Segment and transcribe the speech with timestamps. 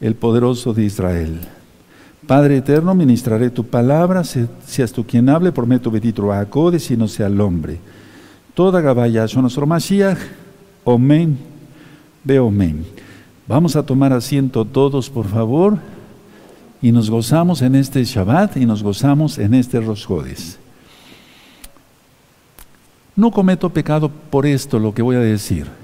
[0.00, 1.40] el poderoso de Israel.
[2.26, 6.46] Padre eterno, ministraré tu palabra, seas tú quien hable, prometo betitro a
[6.78, 7.78] si no sea el hombre.
[8.54, 10.18] Toda Gabaya, nuestro Mashiach,
[10.84, 11.38] Omen,
[12.24, 12.84] ve Omen.
[13.48, 15.78] Vamos a tomar asiento todos, por favor,
[16.80, 20.58] y nos gozamos en este Shabbat y nos gozamos en este Rosjodes.
[23.16, 25.79] No cometo pecado por esto, lo que voy a decir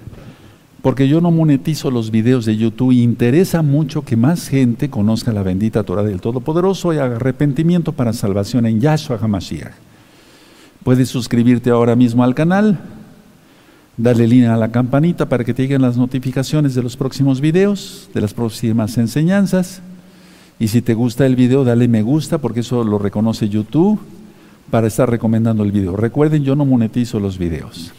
[0.86, 5.42] porque yo no monetizo los videos de YouTube interesa mucho que más gente conozca la
[5.42, 9.72] bendita Torah del Todopoderoso y haga arrepentimiento para salvación en Yahshua HaMashiach.
[10.84, 12.78] Puedes suscribirte ahora mismo al canal,
[13.96, 18.08] darle línea a la campanita para que te lleguen las notificaciones de los próximos videos,
[18.14, 19.82] de las próximas enseñanzas.
[20.60, 23.98] Y si te gusta el video, dale me gusta porque eso lo reconoce YouTube
[24.70, 25.96] para estar recomendando el video.
[25.96, 27.92] Recuerden, yo no monetizo los videos.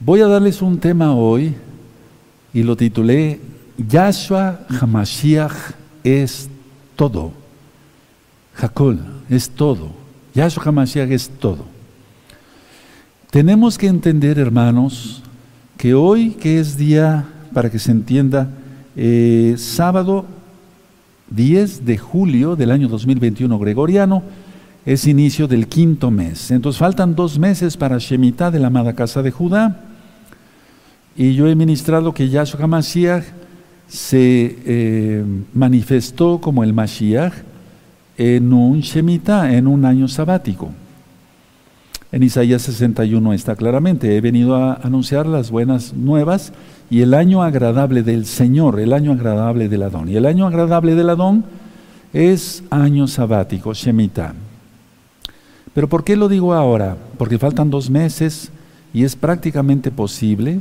[0.00, 1.54] Voy a darles un tema hoy
[2.52, 3.40] y lo titulé
[3.76, 5.52] Yahshua Hamashiach
[6.02, 6.48] es
[6.96, 7.32] todo.
[8.54, 8.98] Jacob
[9.30, 9.90] es todo.
[10.34, 11.64] Yahshua Hamashiach es todo.
[13.30, 15.22] Tenemos que entender, hermanos,
[15.76, 18.48] que hoy, que es día, para que se entienda,
[18.96, 20.24] eh, sábado
[21.30, 24.22] 10 de julio del año 2021 gregoriano,
[24.86, 26.50] es inicio del quinto mes.
[26.50, 29.93] Entonces faltan dos meses para Shemitah de la amada casa de Judá.
[31.16, 33.24] Y yo he ministrado que Yahshua HaMashiach
[33.86, 37.32] se eh, manifestó como el Mashiach
[38.16, 40.70] en un Shemitah, en un año sabático.
[42.10, 46.52] En Isaías 61 está claramente, he venido a anunciar las buenas nuevas
[46.90, 50.08] y el año agradable del Señor, el año agradable del Adón.
[50.08, 51.44] Y el año agradable del Adón
[52.12, 54.34] es año sabático, Shemitah.
[55.72, 56.96] Pero ¿por qué lo digo ahora?
[57.18, 58.52] Porque faltan dos meses
[58.92, 60.60] y es prácticamente posible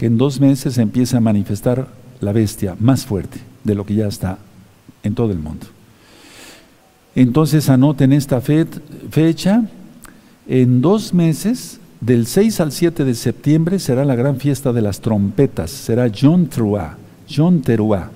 [0.00, 1.86] que en dos meses empiece a manifestar
[2.22, 4.38] la bestia más fuerte de lo que ya está
[5.02, 5.66] en todo el mundo.
[7.14, 9.62] Entonces anoten esta fecha,
[10.48, 15.02] en dos meses, del 6 al 7 de septiembre, será la gran fiesta de las
[15.02, 16.96] trompetas, será John Trua,
[17.28, 18.10] John Teruá.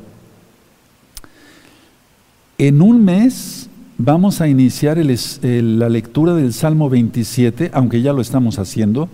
[2.57, 3.69] En un mes
[3.99, 9.11] vamos a iniciar la lectura del Salmo 27, aunque ya lo estamos haciendo,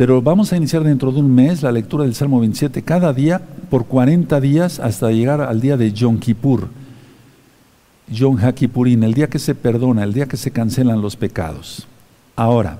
[0.00, 3.38] pero vamos a iniciar dentro de un mes la lectura del Salmo 27 cada día
[3.68, 6.68] por 40 días hasta llegar al día de Yom Kippur.
[8.10, 11.86] Yom HaKippurin, el día que se perdona, el día que se cancelan los pecados.
[12.34, 12.78] Ahora,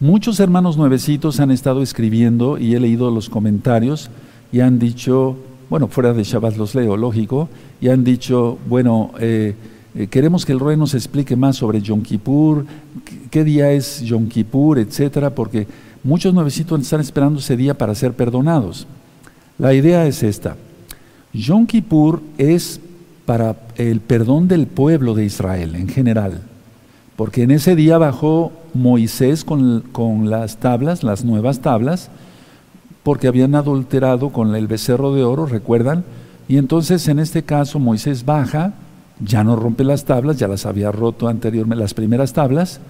[0.00, 4.10] muchos hermanos nuevecitos han estado escribiendo y he leído los comentarios
[4.50, 5.36] y han dicho,
[5.70, 7.48] bueno, fuera de Shabbat los leo, lógico,
[7.80, 9.54] y han dicho, bueno, eh,
[9.94, 12.66] eh, queremos que el rey nos explique más sobre Yom Kippur,
[13.30, 15.68] qué día es Yom Kippur, etcétera, porque
[16.04, 18.86] Muchos nuevecitos están esperando ese día para ser perdonados.
[19.58, 20.56] La idea es esta.
[21.32, 22.80] Yom Kippur es
[23.24, 26.42] para el perdón del pueblo de Israel en general,
[27.14, 32.10] porque en ese día bajó Moisés con, con las tablas, las nuevas tablas,
[33.04, 36.04] porque habían adulterado con el becerro de oro, ¿recuerdan?
[36.48, 38.74] Y entonces en este caso Moisés baja,
[39.20, 42.80] ya no rompe las tablas, ya las había roto anteriormente las primeras tablas,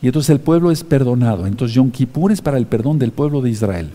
[0.00, 1.46] y entonces el pueblo es perdonado.
[1.46, 3.90] Entonces Yom Kippur es para el perdón del pueblo de Israel.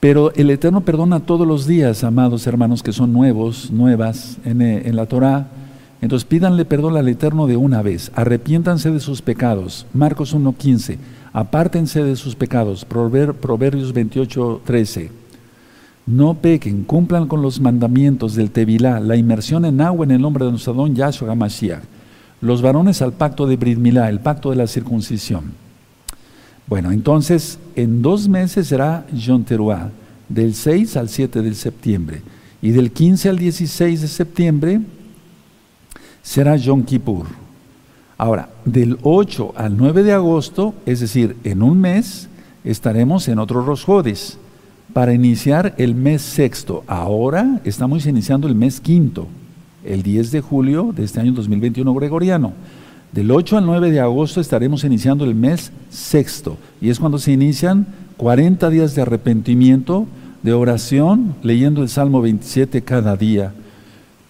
[0.00, 4.82] Pero el Eterno perdona todos los días, amados hermanos que son nuevos, nuevas en, eh,
[4.86, 5.48] en la Torah.
[6.00, 8.10] Entonces pídanle perdón al Eterno de una vez.
[8.14, 9.86] Arrepiéntanse de sus pecados.
[9.92, 10.98] Marcos 1.15.
[11.32, 12.84] Apártense de sus pecados.
[12.84, 15.10] Proverbios 28.13.
[16.06, 20.44] No pequen, cumplan con los mandamientos del Tevilá, la inmersión en agua en el nombre
[20.44, 21.93] de nuestro don Yahshua HaMashiach
[22.44, 25.52] los varones al pacto de Brit el pacto de la circuncisión.
[26.66, 29.44] Bueno, entonces en dos meses será Yom
[30.28, 32.22] del 6 al 7 de septiembre,
[32.60, 34.80] y del 15 al 16 de septiembre
[36.22, 37.26] será Yom Kippur.
[38.18, 42.28] Ahora, del 8 al 9 de agosto, es decir, en un mes,
[42.62, 44.38] estaremos en otros Rosjodes
[44.92, 46.84] para iniciar el mes sexto.
[46.86, 49.28] Ahora estamos iniciando el mes quinto
[49.84, 52.52] el 10 de julio de este año 2021 gregoriano.
[53.12, 57.32] Del 8 al 9 de agosto estaremos iniciando el mes sexto y es cuando se
[57.32, 57.86] inician
[58.16, 60.06] 40 días de arrepentimiento,
[60.42, 63.52] de oración, leyendo el Salmo 27 cada día.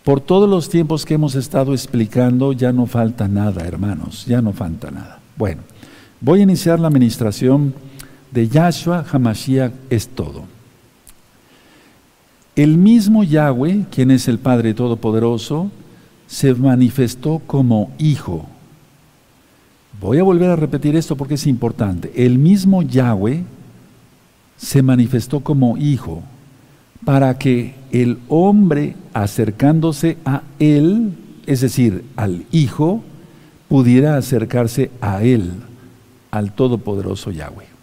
[0.05, 4.53] Por todos los tiempos que hemos estado explicando, ya no falta nada, hermanos, ya no
[4.53, 5.21] falta nada.
[5.37, 5.63] Bueno,
[6.21, 7.75] voy a iniciar la administración
[8.31, 10.54] de Yahshua Hamashiach es todo.
[12.57, 15.71] El mismo Yahweh, quien es el Padre Todopoderoso,
[16.27, 18.47] se manifestó como hijo.
[20.01, 22.13] Voy a volver a repetir esto porque es importante.
[22.15, 23.43] El mismo Yahweh
[24.57, 26.23] se manifestó como hijo
[27.05, 31.13] para que el hombre acercándose a él,
[31.47, 33.03] es decir, al Hijo,
[33.69, 35.53] pudiera acercarse a él,
[36.31, 37.74] al Todopoderoso Yahweh.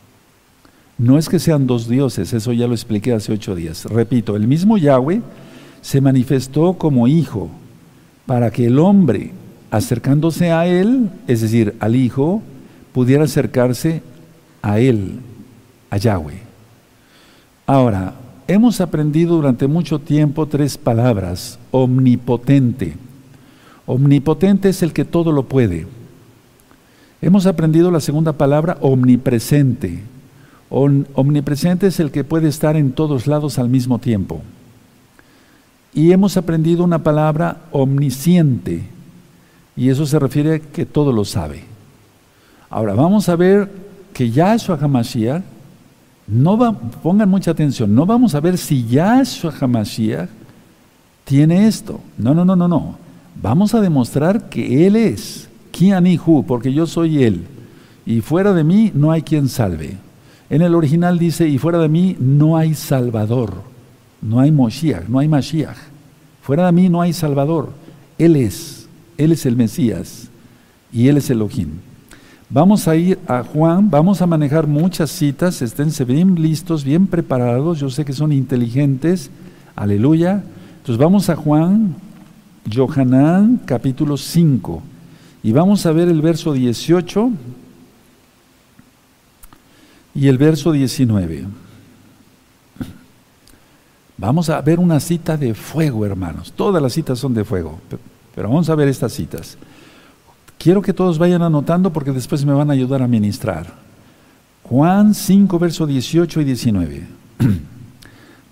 [1.02, 3.86] No es que sean dos dioses, eso ya lo expliqué hace ocho días.
[3.86, 5.24] Repito, el mismo Yahweh
[5.82, 7.50] se manifestó como Hijo
[8.28, 9.32] para que el hombre,
[9.72, 12.44] acercándose a Él, es decir, al Hijo,
[12.94, 14.04] pudiera acercarse
[14.62, 15.22] a Él,
[15.90, 16.44] a Yahweh.
[17.66, 18.14] Ahora,
[18.48, 22.94] hemos aprendido durante mucho tiempo tres palabras, omnipotente.
[23.88, 25.88] Omnipotente es el que todo lo puede.
[27.24, 30.11] Hemos aprendido la segunda palabra, omnipresente.
[30.72, 34.42] Omnipresente es el que puede estar en todos lados al mismo tiempo.
[35.94, 38.84] Y hemos aprendido una palabra omnisciente,
[39.76, 41.64] y eso se refiere a que todo lo sabe.
[42.70, 43.70] Ahora vamos a ver
[44.14, 45.44] que Yahshua HaMashiach,
[46.28, 50.30] no va, pongan mucha atención, no vamos a ver si Yahshua HaMashiach
[51.26, 52.00] tiene esto.
[52.18, 52.96] No, no, no, no, no.
[53.42, 57.46] Vamos a demostrar que Él es, Kianihu, porque yo soy Él.
[58.06, 59.98] Y fuera de mí no hay quien salve.
[60.52, 63.54] En el original dice, y fuera de mí no hay Salvador.
[64.22, 65.78] No hay Moshiach, no hay Mashiach.
[66.42, 67.70] Fuera de mí no hay Salvador.
[68.18, 68.86] Él es,
[69.18, 70.30] Él es el Mesías
[70.92, 71.70] y Él es Elohim.
[72.50, 77.80] Vamos a ir a Juan, vamos a manejar muchas citas, esténse bien listos, bien preparados,
[77.80, 79.32] yo sé que son inteligentes,
[79.74, 80.44] aleluya.
[80.80, 81.96] Entonces vamos a Juan,
[82.70, 84.84] Johanán, capítulo 5,
[85.44, 87.32] y vamos a ver el verso 18
[90.14, 91.46] y el verso 19.
[94.18, 96.54] Vamos a ver una cita de fuego, hermanos.
[96.56, 97.80] Todas las citas son de fuego,
[98.36, 99.58] pero vamos a ver estas citas.
[100.60, 103.74] Quiero que todos vayan anotando porque después me van a ayudar a ministrar.
[104.64, 107.08] Juan 5, verso 18 y 19.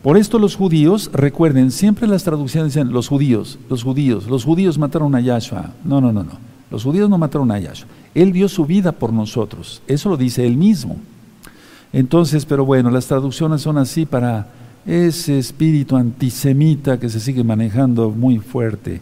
[0.01, 4.77] Por esto los judíos, recuerden, siempre las traducciones dicen los judíos, los judíos, los judíos
[4.77, 5.73] mataron a Yahshua.
[5.83, 6.31] No, no, no, no.
[6.71, 7.87] Los judíos no mataron a Yahshua.
[8.15, 9.83] Él dio su vida por nosotros.
[9.87, 10.97] Eso lo dice él mismo.
[11.91, 14.47] Entonces, pero bueno, las traducciones son así para
[14.85, 19.01] ese espíritu antisemita que se sigue manejando muy fuerte.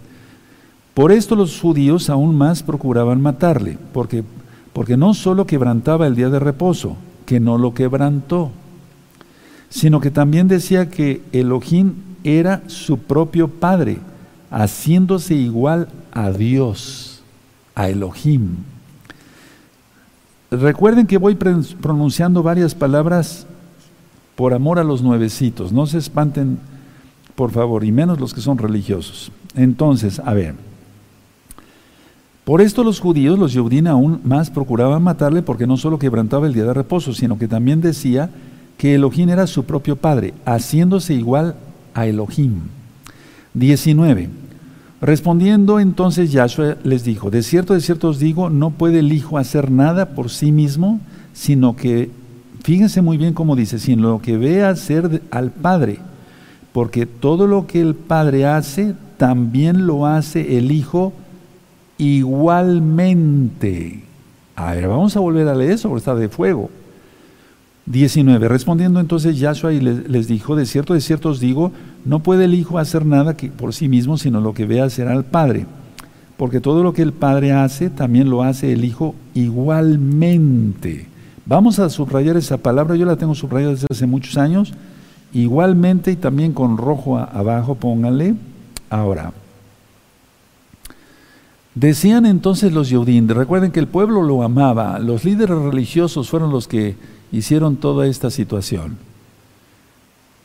[0.93, 4.23] Por esto los judíos aún más procuraban matarle, porque,
[4.73, 8.51] porque no solo quebrantaba el día de reposo, que no lo quebrantó,
[9.69, 11.93] sino que también decía que Elohim
[12.23, 13.99] era su propio Padre,
[14.49, 17.21] haciéndose igual a Dios,
[17.75, 18.55] a Elohim.
[20.49, 23.45] Recuerden que voy pronunciando varias palabras
[24.35, 25.73] por amor a los nuevecitos.
[25.73, 26.59] No se espanten,
[27.35, 29.31] por favor, y menos los que son religiosos.
[29.55, 30.55] Entonces, a ver.
[32.45, 36.53] Por esto los judíos, los Yeudín, aún más procuraban matarle porque no solo quebrantaba el
[36.53, 38.29] día de reposo, sino que también decía
[38.77, 41.55] que Elohim era su propio padre, haciéndose igual
[41.93, 42.61] a Elohim.
[43.53, 44.29] 19.
[44.99, 49.37] Respondiendo entonces Yahshua les dijo, de cierto, de cierto os digo, no puede el Hijo
[49.37, 50.99] hacer nada por sí mismo,
[51.33, 52.09] sino que
[52.67, 55.99] Fíjense muy bien cómo dice, sin lo que ve hacer al Padre,
[56.73, 61.13] porque todo lo que el Padre hace, también lo hace el Hijo
[61.97, 64.03] igualmente.
[64.57, 66.69] A ver, vamos a volver a leer eso, porque está de fuego.
[67.85, 68.49] 19.
[68.49, 71.71] Respondiendo entonces Yahshua y les, dijo, de cierto, de cierto os digo,
[72.07, 75.09] no puede el Hijo hacer nada que por sí mismo, sino lo que ve hacer
[75.09, 75.65] al Padre.
[76.37, 81.07] Porque todo lo que el Padre hace, también lo hace el Hijo igualmente.
[81.45, 84.73] Vamos a subrayar esa palabra, yo la tengo subrayada desde hace muchos años,
[85.33, 88.35] igualmente y también con rojo abajo, pónganle.
[88.89, 89.33] Ahora,
[91.75, 96.69] decían entonces los Yehudín, recuerden que el pueblo lo amaba, los líderes religiosos fueron los
[96.69, 96.95] que
[97.33, 98.97] hicieron toda esta situación.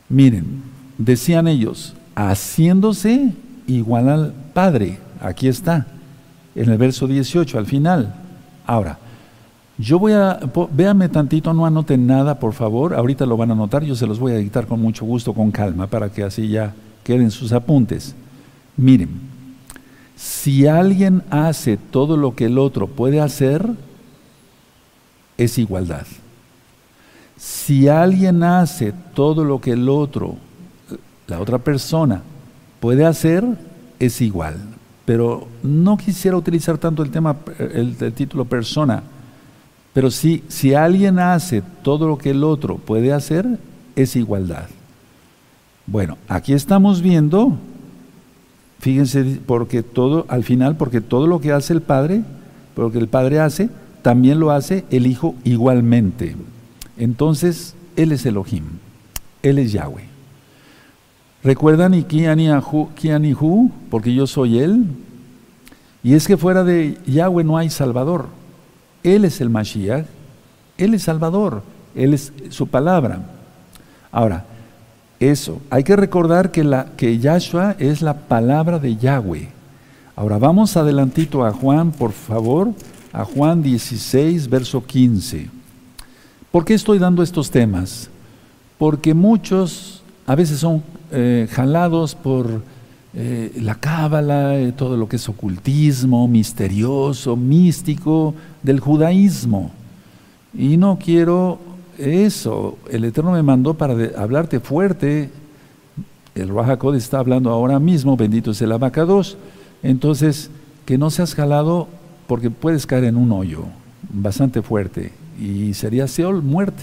[0.09, 0.72] Miren,
[1.05, 3.33] decían ellos, haciéndose
[3.67, 5.87] igual al Padre, aquí está,
[6.55, 8.15] en el verso 18, al final.
[8.67, 8.99] Ahora,
[9.79, 10.39] yo voy a,
[10.71, 12.95] véame tantito, no anoten nada, por favor.
[12.95, 15.51] Ahorita lo van a anotar, yo se los voy a dictar con mucho gusto, con
[15.51, 18.15] calma, para que así ya queden sus apuntes.
[18.77, 19.09] Miren,
[20.15, 23.69] si alguien hace todo lo que el otro puede hacer,
[25.37, 26.07] es igualdad.
[27.37, 30.37] Si alguien hace todo lo que el otro,
[31.27, 32.23] la otra persona,
[32.81, 33.45] puede hacer,
[33.99, 34.57] es igual.
[35.05, 39.03] Pero no quisiera utilizar tanto el tema, el título persona
[39.93, 43.47] pero si, si alguien hace todo lo que el otro puede hacer,
[43.95, 44.69] es igualdad.
[45.87, 47.57] Bueno, aquí estamos viendo,
[48.79, 52.23] fíjense, porque todo, al final, porque todo lo que hace el Padre,
[52.77, 53.69] lo que el Padre hace,
[54.01, 56.37] también lo hace el Hijo igualmente.
[56.97, 58.65] Entonces, Él es Elohim,
[59.43, 60.12] Él es Yahweh.
[61.45, 61.95] ¿Recuerdan
[63.35, 63.71] Hu?
[63.91, 64.87] Porque yo soy Él.
[66.05, 68.27] Y es que fuera de Yahweh no hay Salvador.
[69.03, 70.07] Él es el Mashiach.
[70.79, 71.63] Él es Salvador.
[71.95, 73.21] Él es su palabra.
[74.11, 74.45] Ahora,
[75.19, 79.49] eso, hay que recordar que, la, que Yahshua es la palabra de Yahweh.
[80.17, 82.73] Ahora vamos adelantito a Juan, por favor,
[83.13, 85.49] a Juan 16, verso 15.
[86.51, 88.11] ¿Por qué estoy dando estos temas?
[88.79, 92.63] Porque muchos a veces son eh, jalados por
[93.15, 99.71] eh, la cábala, eh, todo lo que es ocultismo, misterioso, místico del judaísmo.
[100.55, 101.59] Y no quiero
[101.99, 102.79] eso.
[102.91, 105.31] El Eterno me mandó para hablarte fuerte.
[106.35, 109.37] El Rajacod está hablando ahora mismo, bendito es el abacados.
[109.83, 110.51] Entonces,
[110.87, 111.89] que no seas jalado
[112.27, 113.65] porque puedes caer en un hoyo
[114.11, 116.83] bastante fuerte y sería Seol muerte.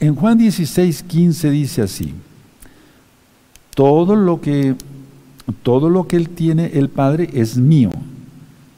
[0.00, 2.14] En Juan 16, 15 dice así
[3.74, 4.76] todo lo que
[5.62, 7.90] todo lo que él tiene el Padre es mío.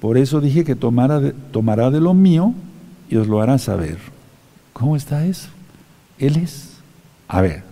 [0.01, 2.55] Por eso dije que tomará de, tomará de lo mío
[3.09, 3.99] y os lo hará saber.
[4.73, 5.49] ¿Cómo está eso?
[6.19, 6.79] Él es.
[7.29, 7.63] A ver,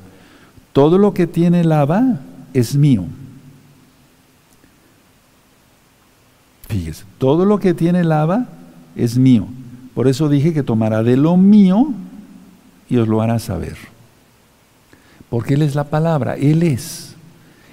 [0.72, 2.20] todo lo que tiene el Abba
[2.52, 3.04] es mío.
[6.68, 8.46] Fíjese, todo lo que tiene el Abba
[8.94, 9.46] es mío.
[9.94, 11.92] Por eso dije que tomará de lo mío
[12.94, 13.76] y os lo hará saber.
[15.28, 17.16] Porque Él es la palabra, Él es.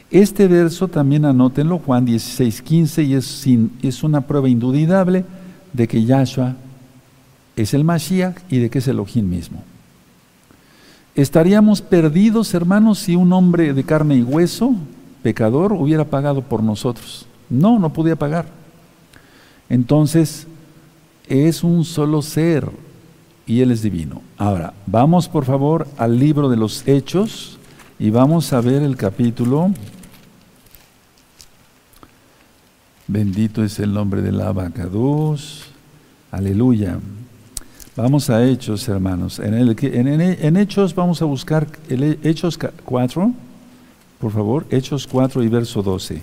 [0.10, 3.46] Este verso también anótenlo, Juan 16, 15, y es,
[3.84, 5.24] es una prueba indudable
[5.72, 6.56] de que Yahshua
[7.56, 9.64] es el Mashiach y de que es Elohim mismo.
[11.14, 14.74] Estaríamos perdidos, hermanos, si un hombre de carne y hueso,
[15.22, 17.28] pecador, hubiera pagado por nosotros.
[17.48, 18.48] No, no podía pagar.
[19.70, 20.48] Entonces,
[21.28, 22.72] es un solo ser
[23.46, 24.22] y Él es divino.
[24.38, 27.58] Ahora, vamos por favor al libro de los Hechos
[28.00, 29.72] y vamos a ver el capítulo
[33.12, 35.66] Bendito es el nombre del abacados.
[36.32, 36.98] Aleluya.
[37.98, 39.38] Vamos a Hechos, hermanos.
[39.40, 43.34] En, el, en, Hechos vamos a buscar el Hechos 4,
[44.18, 46.22] por favor, Hechos 4 y verso 12.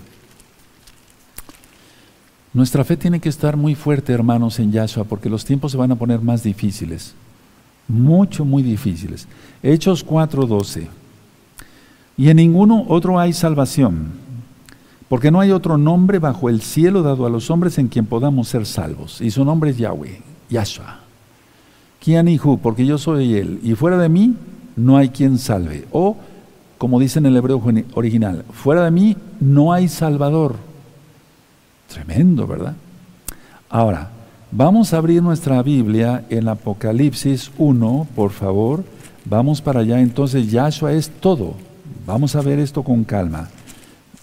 [2.58, 5.92] Nuestra fe tiene que estar muy fuerte, hermanos, en Yahshua, porque los tiempos se van
[5.92, 7.14] a poner más difíciles.
[7.86, 9.28] Mucho, muy difíciles.
[9.62, 10.88] Hechos 4, 12.
[12.16, 14.08] Y en ninguno otro hay salvación
[15.08, 18.48] porque no hay otro nombre bajo el cielo dado a los hombres en quien podamos
[18.48, 19.20] ser salvos.
[19.20, 20.98] Y su nombre es Yahweh, Yahshua.
[22.00, 23.60] Kianihu, porque yo soy Él.
[23.62, 24.34] Y fuera de mí
[24.74, 25.86] no hay quien salve.
[25.92, 26.16] O,
[26.76, 27.62] como dice en el hebreo
[27.94, 30.66] original, fuera de mí no hay salvador.
[31.88, 32.76] Tremendo, ¿verdad?
[33.68, 34.10] Ahora,
[34.52, 38.84] vamos a abrir nuestra Biblia en Apocalipsis 1, por favor.
[39.24, 40.00] Vamos para allá.
[40.00, 41.54] Entonces, Yahshua es todo.
[42.06, 43.48] Vamos a ver esto con calma.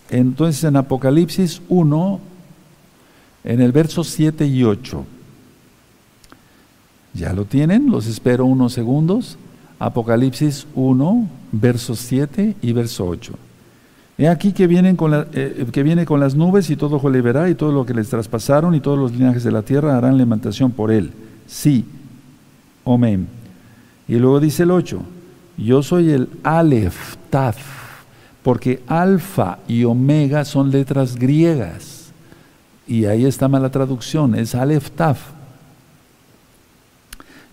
[0.09, 2.19] Entonces en Apocalipsis 1,
[3.43, 5.05] en el verso 7 y 8,
[7.13, 7.89] ¿ya lo tienen?
[7.89, 9.37] Los espero unos segundos.
[9.79, 13.33] Apocalipsis 1, versos 7 y verso 8.
[14.17, 17.21] He aquí que, vienen con eh, que viene con las nubes y todo ojo le
[17.21, 20.17] verá y todo lo que les traspasaron y todos los linajes de la tierra harán
[20.17, 21.11] lamentación por él.
[21.47, 21.85] Sí,
[22.85, 23.27] amén.
[24.07, 25.01] Y luego dice el 8,
[25.57, 27.57] yo soy el Aleph, Taf,
[28.43, 32.11] porque alfa y omega son letras griegas.
[32.87, 35.17] Y ahí está mala traducción, es Aleph Tav.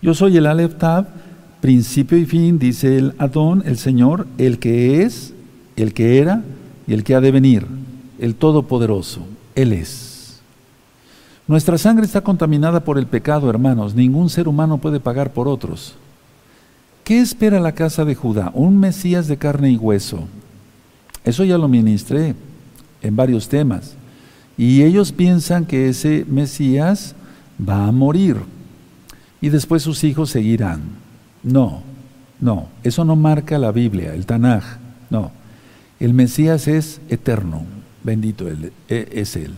[0.01, 1.07] Yo soy el Aleph Tav,
[1.59, 5.33] principio y fin, dice el Adón, el Señor, el que es,
[5.75, 6.43] el que era
[6.87, 7.65] y el que ha de venir,
[8.19, 9.21] el Todopoderoso.
[9.55, 10.41] Él es.
[11.47, 13.95] Nuestra sangre está contaminada por el pecado, hermanos.
[13.95, 15.95] Ningún ser humano puede pagar por otros.
[17.03, 18.51] ¿Qué espera la casa de Judá?
[18.53, 20.23] Un Mesías de carne y hueso,
[21.25, 22.35] eso ya lo ministré
[23.01, 23.95] en varios temas.
[24.57, 27.15] Y ellos piensan que ese Mesías
[27.57, 28.37] va a morir
[29.41, 30.81] y después sus hijos seguirán.
[31.43, 31.81] No,
[32.39, 34.63] no, eso no marca la Biblia, el Tanaj,
[35.09, 35.31] no.
[36.03, 37.63] El Mesías es eterno,
[38.03, 39.53] bendito él, e, es Él.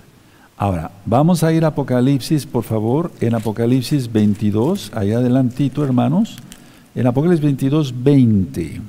[0.57, 6.37] Ahora, vamos a ir a Apocalipsis, por favor, en Apocalipsis 22, allá adelantito, hermanos,
[6.93, 8.81] en Apocalipsis 22, 20.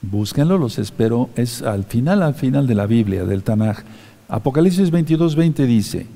[0.00, 1.30] Búsquenlo, los espero.
[1.36, 3.84] Es al final, al final de la Biblia, del Tanaj.
[4.28, 6.06] Apocalipsis 22, 20 dice,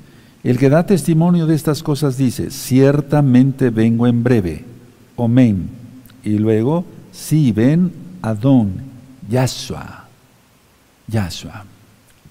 [0.42, 4.64] el que da testimonio de estas cosas dice, ciertamente vengo en breve.
[5.16, 5.68] Amén.
[6.25, 8.73] Y luego, sí, ven Adón,
[9.28, 10.04] Yahshua.
[11.06, 11.64] Yahshua.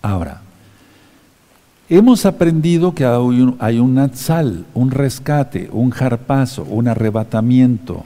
[0.01, 0.41] Ahora,
[1.89, 8.03] hemos aprendido que hay un, hay un rescate, un jarpazo, un arrebatamiento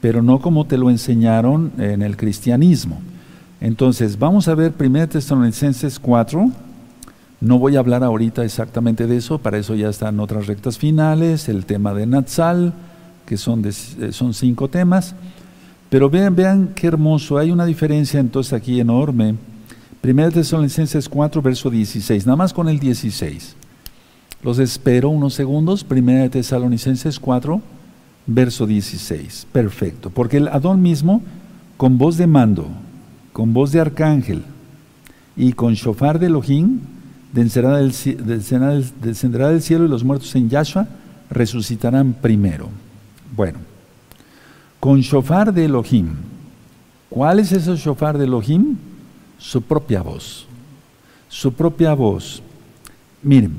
[0.00, 3.00] pero no como te lo enseñaron en el cristianismo.
[3.60, 6.50] Entonces, vamos a ver 1 Tesalonicenses 4.
[7.40, 11.48] No voy a hablar ahorita exactamente de eso, para eso ya están otras rectas finales,
[11.48, 12.72] el tema de Natsal,
[13.26, 15.14] que eh, son cinco temas.
[15.90, 19.36] Pero vean, vean qué hermoso, hay una diferencia entonces aquí enorme.
[20.02, 23.56] 1 Tesalonicenses 4, verso 16, nada más con el 16.
[24.42, 25.84] Los espero unos segundos.
[25.88, 27.60] 1 Tesalonicenses 4,
[28.26, 29.48] verso 16.
[29.50, 30.10] Perfecto.
[30.10, 31.22] Porque el Adón mismo,
[31.76, 32.68] con voz de mando,
[33.32, 34.42] con voz de arcángel
[35.36, 36.80] y con shofar de Elohim,
[37.32, 37.92] descenderá del,
[39.00, 40.86] descenderá del cielo y los muertos en Yahshua
[41.30, 42.68] resucitarán primero.
[43.36, 43.58] Bueno,
[44.80, 46.08] con shofar de Elohim.
[47.08, 48.76] ¿Cuál es ese shofar de Elohim?
[49.38, 50.46] Su propia voz.
[51.28, 52.42] Su propia voz.
[53.22, 53.52] Miren,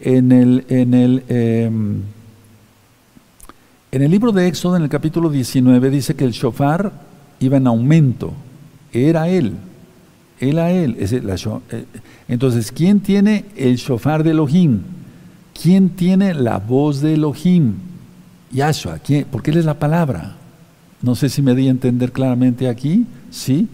[0.00, 2.02] en el, en el, em,
[3.92, 6.92] en el libro de Éxodo, en el capítulo 19, dice que el shofar
[7.40, 8.32] iba en aumento.
[8.92, 9.54] Era él.
[10.38, 10.96] Él a él.
[10.98, 11.84] Eh,
[12.28, 14.80] entonces, ¿quién tiene el shofar de Elohim?
[15.60, 17.74] ¿Quién tiene la voz de Elohim?
[18.52, 18.98] Yahshua.
[18.98, 19.26] ¿quién?
[19.30, 20.35] Porque él es la palabra.
[21.06, 23.06] No sé si me di a entender claramente aquí.
[23.30, 23.68] ¿Sí?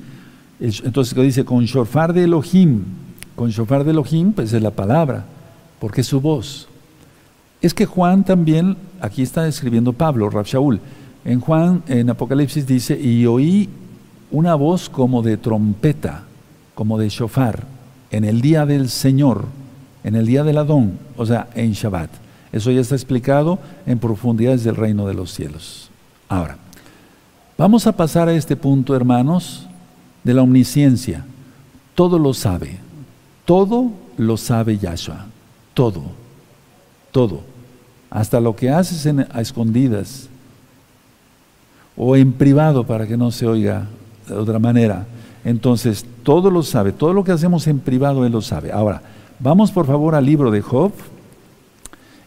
[0.61, 2.83] Entonces dice, con shofar de Elohim,
[3.35, 5.25] con shofar de Elohim, pues es la palabra,
[5.81, 6.69] porque es su voz.
[7.63, 10.79] Es que Juan también, aquí está escribiendo Pablo, Rab Shaul,
[11.25, 13.71] en Juan, en Apocalipsis dice, y oí
[14.31, 16.25] una voz como de trompeta,
[16.75, 17.65] como de shofar,
[18.11, 19.47] en el día del Señor,
[20.05, 22.11] en el día del Adón, o sea, en Shabbat.
[22.53, 25.91] Eso ya está explicado en profundidades del reino de los cielos.
[26.29, 26.59] Ahora,
[27.63, 29.69] vamos a pasar a este punto, hermanos,
[30.25, 31.25] de la omnisciencia.
[31.95, 32.79] Todo lo sabe.
[33.45, 35.27] Todo lo sabe Yahshua.
[35.73, 36.03] Todo.
[37.13, 37.43] Todo.
[38.11, 40.29] Hasta lo que haces a escondidas
[41.97, 43.87] o en privado para que no se oiga
[44.27, 45.07] de otra manera.
[45.45, 46.91] Entonces, todo lo sabe.
[46.91, 48.73] Todo lo que hacemos en privado Él lo sabe.
[48.73, 49.03] Ahora,
[49.39, 50.91] vamos por favor al libro de Job.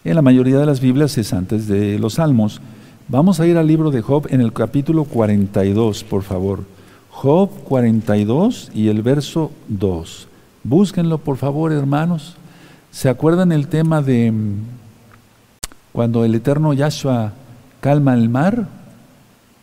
[0.06, 2.62] En la mayoría de las Biblias es antes de los Salmos.
[3.08, 6.64] Vamos a ir al libro de Job en el capítulo 42, por favor.
[7.12, 10.28] Job 42 y el verso 2.
[10.64, 12.36] Búsquenlo, por favor, hermanos.
[12.90, 14.56] ¿Se acuerdan el tema de mm,
[15.92, 17.34] cuando el eterno Yahshua
[17.80, 18.68] calma el mar?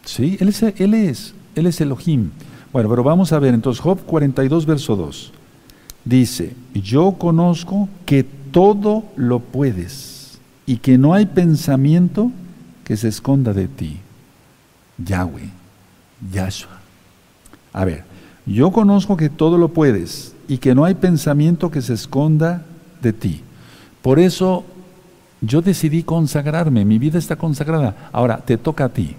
[0.05, 2.31] Sí, él es, él es, él es Elohim.
[2.72, 5.33] Bueno, pero vamos a ver, entonces Job 42, verso 2.
[6.05, 12.31] Dice, yo conozco que todo lo puedes y que no hay pensamiento
[12.85, 13.99] que se esconda de ti.
[14.99, 15.51] Yahweh,
[16.33, 16.79] Yahshua.
[17.73, 18.05] A ver,
[18.47, 22.64] yo conozco que todo lo puedes y que no hay pensamiento que se esconda
[23.01, 23.40] de ti.
[24.03, 24.64] Por eso
[25.40, 28.11] yo decidí consagrarme, mi vida está consagrada.
[28.12, 29.16] Ahora, te toca a ti.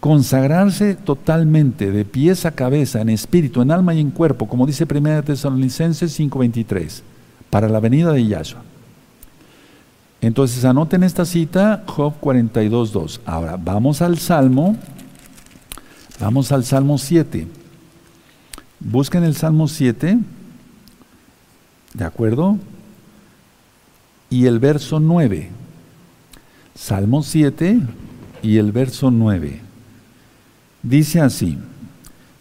[0.00, 4.84] Consagrarse totalmente, de pies a cabeza, en espíritu, en alma y en cuerpo, como dice
[4.84, 7.02] 1 Tesalonicenses 5:23,
[7.50, 8.71] para la venida de Yahshua.
[10.22, 13.18] Entonces anoten esta cita, Job 42.2.
[13.26, 14.76] Ahora, vamos al Salmo,
[16.20, 17.48] vamos al Salmo 7.
[18.78, 20.18] Busquen el Salmo 7,
[21.94, 22.56] ¿de acuerdo?
[24.30, 25.50] Y el verso 9.
[26.76, 27.80] Salmo 7
[28.42, 29.60] y el verso 9.
[30.84, 31.58] Dice así,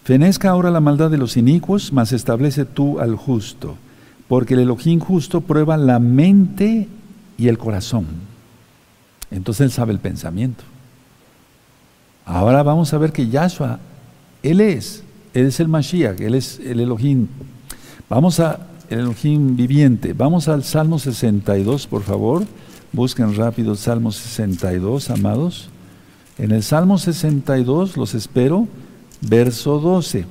[0.04, 3.76] Fenezca ahora la maldad de los inicuos, mas establece tú al justo,
[4.28, 6.88] porque el Elohim justo prueba la mente
[7.42, 8.06] y el corazón.
[9.32, 10.64] Entonces él sabe el pensamiento.
[12.24, 13.80] Ahora vamos a ver que Yahshua,
[14.44, 17.28] Él es él es el Mashiach, Él es el Elohim.
[18.10, 20.14] Vamos a el Elohim viviente.
[20.14, 22.44] Vamos al Salmo 62, por favor.
[22.92, 25.70] Busquen rápido Salmo 62, amados.
[26.38, 28.68] En el Salmo 62 los espero,
[29.22, 30.26] verso 12.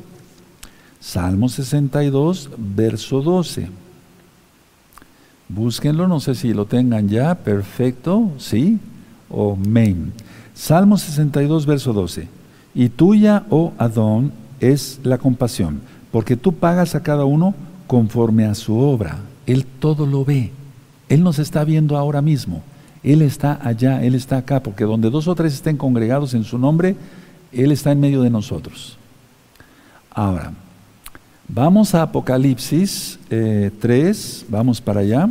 [1.00, 3.68] Salmo 62, verso 12.
[5.52, 8.78] Búsquenlo, no sé si lo tengan ya, perfecto, ¿sí?
[9.32, 10.12] Amén.
[10.54, 12.28] Salmo 62, verso 12.
[12.72, 15.80] Y tuya, oh Adón, es la compasión,
[16.12, 17.54] porque tú pagas a cada uno
[17.88, 19.18] conforme a su obra.
[19.46, 20.52] Él todo lo ve.
[21.08, 22.62] Él nos está viendo ahora mismo.
[23.02, 26.58] Él está allá, Él está acá, porque donde dos o tres estén congregados en su
[26.58, 26.94] nombre,
[27.50, 28.96] Él está en medio de nosotros.
[30.12, 30.52] Ahora,
[31.52, 35.28] vamos a Apocalipsis 3, eh, vamos para allá.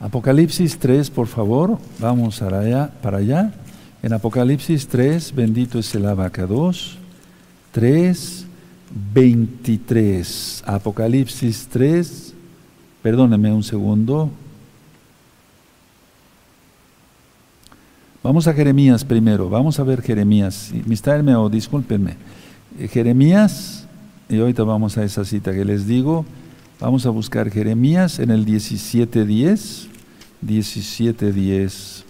[0.00, 2.90] Apocalipsis 3, por favor, vamos para allá.
[3.02, 3.52] Para allá.
[4.02, 6.98] En Apocalipsis 3, bendito es el abacados.
[7.72, 8.46] 3,
[9.12, 10.62] 23.
[10.66, 12.34] Apocalipsis 3,
[13.02, 14.30] perdóneme un segundo.
[18.22, 20.70] Vamos a Jeremías primero, vamos a ver Jeremías.
[20.86, 22.16] Mistarme o discúlpenme.
[22.78, 23.73] Eh, Jeremías,
[24.34, 26.24] y ahorita vamos a esa cita que les digo.
[26.80, 29.86] Vamos a buscar Jeremías en el 17.10.
[30.44, 32.04] 17.10.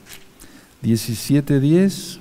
[0.82, 2.18] 17.10.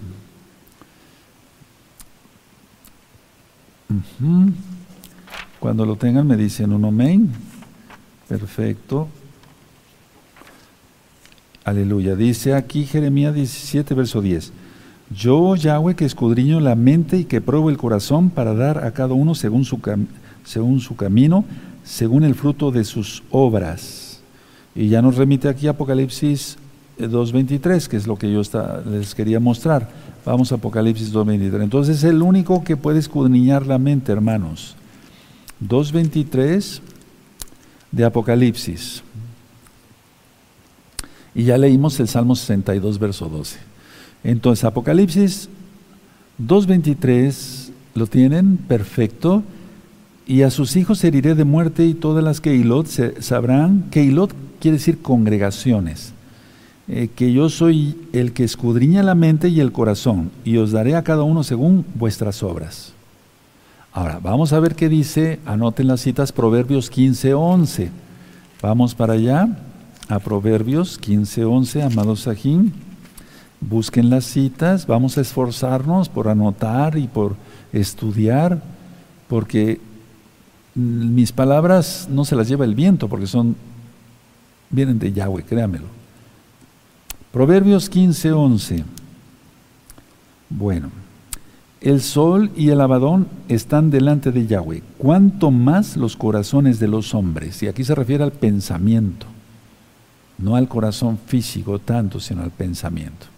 [5.59, 7.31] Cuando lo tengan me dicen un amén.
[8.27, 9.07] Perfecto.
[11.63, 12.15] Aleluya.
[12.15, 14.51] Dice aquí Jeremías 17, verso 10.
[15.15, 19.13] Yo, Yahweh, que escudriño la mente y que pruebo el corazón para dar a cada
[19.13, 19.79] uno según su,
[20.43, 21.45] según su camino,
[21.83, 24.21] según el fruto de sus obras.
[24.75, 26.57] Y ya nos remite aquí Apocalipsis
[26.99, 28.41] 2.23, que es lo que yo
[28.89, 29.89] les quería mostrar.
[30.25, 31.61] Vamos a Apocalipsis 2.23.
[31.61, 34.75] Entonces es el único que puede escudriñar la mente, hermanos.
[35.63, 36.79] 2.23
[37.91, 39.03] de Apocalipsis.
[41.35, 43.72] Y ya leímos el Salmo 62, verso 12.
[44.23, 45.49] Entonces, Apocalipsis
[46.41, 48.57] 2.23, ¿lo tienen?
[48.57, 49.43] Perfecto.
[50.25, 52.87] Y a sus hijos heriré de muerte y todas las Keilot
[53.19, 53.85] sabrán.
[53.91, 56.13] Keilot quiere decir congregaciones.
[56.87, 60.95] Eh, que yo soy el que escudriña la mente y el corazón, y os daré
[60.95, 62.91] a cada uno según vuestras obras.
[63.93, 67.89] Ahora, vamos a ver qué dice, anoten las citas, Proverbios 15.11.
[68.61, 69.47] Vamos para allá
[70.07, 72.73] a Proverbios 15:11, amados Sajín.
[73.69, 77.35] Busquen las citas, vamos a esforzarnos por anotar y por
[77.71, 78.61] estudiar,
[79.27, 79.79] porque
[80.75, 83.55] mis palabras no se las lleva el viento, porque son,
[84.69, 85.85] vienen de Yahweh, créamelo.
[87.31, 88.83] Proverbios 15:11.
[90.49, 90.89] Bueno,
[91.81, 97.13] el sol y el abadón están delante de Yahweh, cuanto más los corazones de los
[97.15, 99.27] hombres, y aquí se refiere al pensamiento
[100.37, 103.32] no al corazón físico tanto, sino al pensamiento.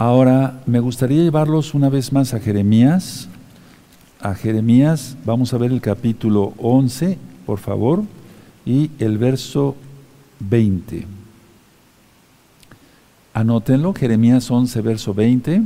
[0.00, 3.26] Ahora, me gustaría llevarlos una vez más a Jeremías.
[4.20, 8.04] A Jeremías, vamos a ver el capítulo 11, por favor,
[8.64, 9.74] y el verso
[10.38, 11.04] 20.
[13.34, 15.62] Anótenlo, Jeremías 11, verso 20,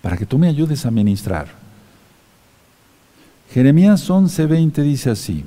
[0.00, 1.46] para que tú me ayudes a ministrar.
[3.52, 5.44] Jeremías 11, 20 dice así.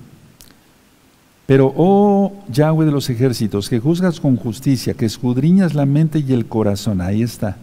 [1.46, 6.32] Pero, oh Yahweh de los ejércitos, que juzgas con justicia, que escudriñas la mente y
[6.32, 7.58] el corazón, ahí está.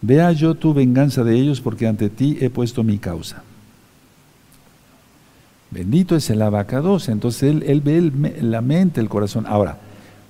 [0.00, 3.42] Vea yo tu venganza de ellos, porque ante ti he puesto mi causa.
[5.70, 9.44] Bendito es el abacados, entonces él, ve la mente, el corazón.
[9.46, 9.78] Ahora,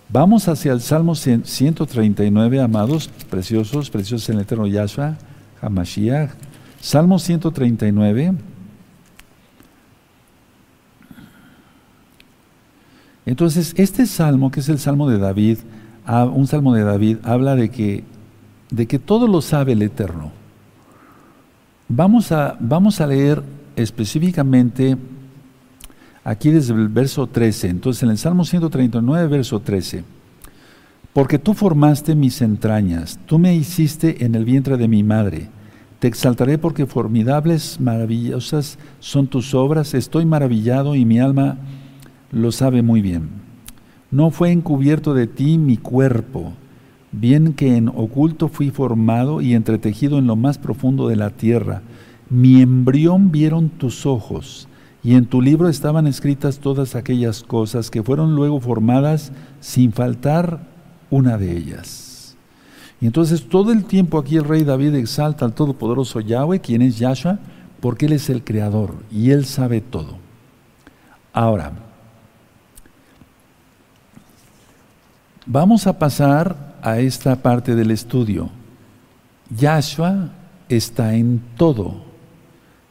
[0.09, 5.17] vamos hacia el Salmo 139, amados, preciosos, preciosos en el eterno Yahshua,
[5.61, 6.31] Hamashiach.
[6.81, 8.35] Salmo 139.
[13.27, 15.59] Entonces, este salmo, que es el salmo de David,
[16.07, 18.05] un salmo de David, habla de que,
[18.71, 20.33] de que todo lo sabe el Eterno.
[21.89, 23.43] Vamos a, vamos a leer
[23.77, 24.97] específicamente
[26.25, 27.69] aquí desde el verso 13.
[27.69, 30.05] Entonces, en el Salmo 139, verso 13.
[31.13, 35.49] Porque tú formaste mis entrañas, tú me hiciste en el vientre de mi madre.
[35.99, 39.95] Te exaltaré porque formidables, maravillosas son tus obras.
[39.95, 41.59] Estoy maravillado y mi alma
[42.31, 43.31] lo sabe muy bien.
[44.11, 46.53] No fue encubierto de ti mi cuerpo,
[47.13, 51.83] bien que en oculto fui formado y entretejido en lo más profundo de la tierra.
[52.31, 54.69] Mi embrión vieron tus ojos,
[55.03, 60.61] y en tu libro estaban escritas todas aquellas cosas que fueron luego formadas sin faltar
[61.11, 62.37] una de ellas.
[63.01, 66.99] Y entonces todo el tiempo aquí el rey David exalta al Todopoderoso Yahweh, quien es
[66.99, 67.39] Yahshua,
[67.81, 70.19] porque Él es el Creador y Él sabe todo.
[71.33, 71.73] Ahora,
[75.51, 78.51] Vamos a pasar a esta parte del estudio.
[79.57, 80.31] Yahshua
[80.69, 82.03] está en todo.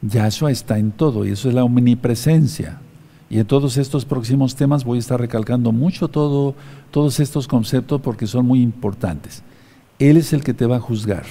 [0.02, 2.80] Yahshua está en todo y eso es la omnipresencia.
[3.30, 6.56] Y en todos estos próximos temas voy a estar recalcando mucho todo,
[6.92, 9.44] todos estos conceptos porque son muy importantes.
[10.00, 11.26] Él es el que te va a juzgar.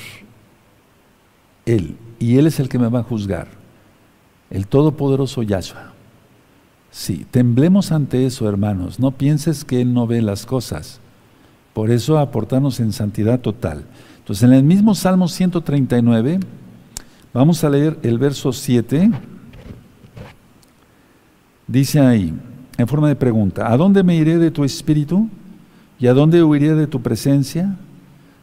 [1.65, 1.97] Él.
[2.19, 3.49] Y Él es el que me va a juzgar.
[4.51, 5.93] El Todopoderoso Yahshua.
[6.91, 8.99] Sí, temblemos ante eso, hermanos.
[8.99, 11.01] No pienses que Él no ve las cosas.
[11.77, 13.85] Por eso aportarnos en santidad total.
[14.21, 16.41] Entonces, en el mismo Salmo 139,
[17.35, 19.11] vamos a leer el verso 7.
[21.67, 22.33] Dice ahí,
[22.79, 25.29] en forma de pregunta, ¿a dónde me iré de tu espíritu?
[25.99, 27.77] ¿Y a dónde huiré de tu presencia?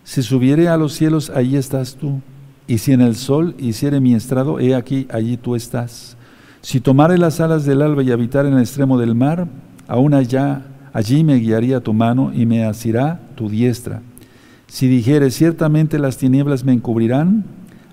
[0.03, 2.21] Si subiere a los cielos, allí estás tú.
[2.67, 6.17] Y si en el sol hiciere mi estrado, he aquí, allí tú estás.
[6.61, 9.47] Si tomare las alas del alba y habitar en el extremo del mar,
[9.87, 14.01] aún allá Allí me guiaría tu mano y me asirá diestra.
[14.67, 17.45] Si dijere, ciertamente las tinieblas me encubrirán,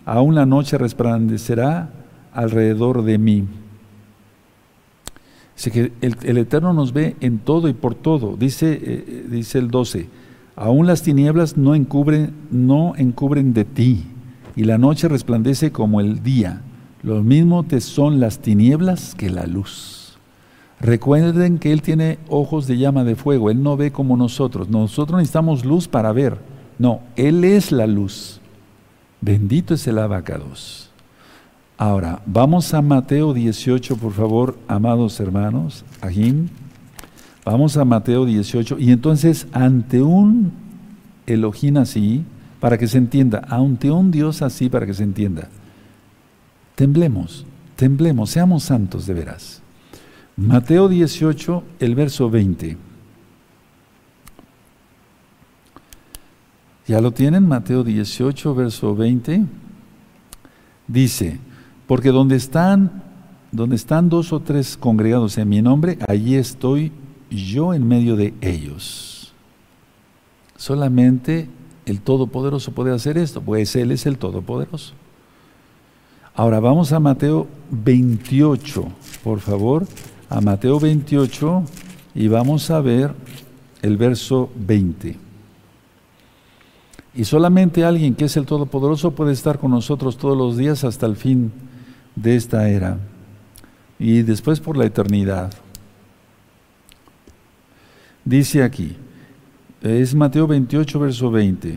[0.04, 1.90] aún la noche resplandecerá
[2.32, 3.44] alrededor de mí.
[5.56, 8.36] Dice que el, Eterno nos ve en todo y por todo.
[8.36, 10.08] Dice, eh, eh, dice el 12,
[10.56, 14.04] aún las tinieblas no encubren, no encubren de ti,
[14.56, 16.62] y la noche resplandece como el día.
[17.02, 19.99] Lo mismo te son las tinieblas que la luz.
[20.80, 24.68] Recuerden que Él tiene ojos de llama de fuego, Él no ve como nosotros.
[24.68, 26.38] Nosotros necesitamos luz para ver.
[26.78, 28.40] No, Él es la luz.
[29.20, 30.90] Bendito es el abacados.
[31.76, 36.48] Ahora, vamos a Mateo 18, por favor, amados hermanos, Ajim.
[37.44, 38.78] Vamos a Mateo 18.
[38.78, 40.52] Y entonces, ante un
[41.26, 42.24] Elohim así,
[42.60, 45.48] para que se entienda, ante un Dios así, para que se entienda,
[46.74, 49.62] temblemos, temblemos, seamos santos de veras.
[50.40, 52.79] Mateo 18, el verso 20.
[56.87, 57.46] ¿Ya lo tienen?
[57.46, 59.44] Mateo 18, verso 20.
[60.88, 61.38] Dice,
[61.87, 63.03] porque donde están,
[63.53, 66.90] donde están dos o tres congregados en mi nombre, allí estoy
[67.31, 69.35] yo en medio de ellos.
[70.57, 71.50] Solamente
[71.85, 74.94] el Todopoderoso puede hacer esto, pues Él es el Todopoderoso.
[76.35, 78.87] Ahora vamos a Mateo 28,
[79.22, 79.87] por favor,
[80.30, 81.64] a Mateo 28
[82.14, 83.12] y vamos a ver
[83.82, 85.18] el verso 20.
[87.16, 91.06] Y solamente alguien que es el Todopoderoso puede estar con nosotros todos los días hasta
[91.06, 91.50] el fin
[92.14, 92.98] de esta era
[93.98, 95.52] y después por la eternidad.
[98.24, 98.96] Dice aquí,
[99.82, 101.76] es Mateo 28, verso 20,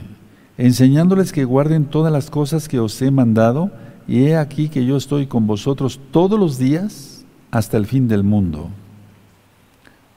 [0.60, 3.72] enseñándoles que guarden todas las cosas que os he mandado,
[4.08, 7.13] y he aquí que yo estoy con vosotros todos los días
[7.54, 8.72] hasta el fin del mundo.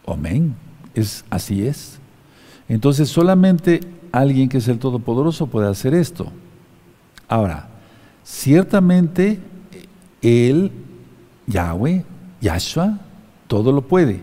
[0.06, 0.54] Amén.
[0.94, 1.98] Es, así es.
[2.66, 6.32] Entonces solamente alguien que es el Todopoderoso puede hacer esto.
[7.28, 7.68] Ahora,
[8.24, 9.38] ciertamente
[10.22, 10.72] él,
[11.46, 12.06] Yahweh,
[12.40, 13.00] Yahshua,
[13.48, 14.22] todo lo puede.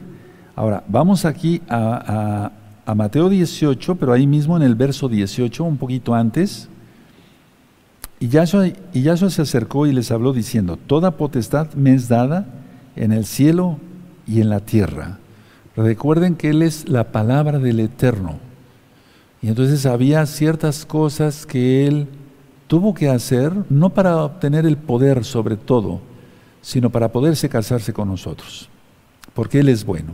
[0.55, 2.51] Ahora, vamos aquí a,
[2.95, 6.67] Mateo 18, pero ahí mismo en el verso 18, un poquito antes.
[8.19, 12.62] Y Yahshua, y Yahshua se acercó y les habló diciendo, Toda potestad me es dada
[12.95, 13.77] en el cielo
[14.27, 15.19] y en la tierra.
[15.75, 18.37] Recuerden que Él es la palabra del Eterno.
[19.41, 22.07] Y entonces había ciertas cosas que Él
[22.67, 25.99] tuvo que hacer no para obtener el poder sobre todo,
[26.61, 28.69] sino para poderse casarse con nosotros,
[29.33, 30.13] porque Él es bueno.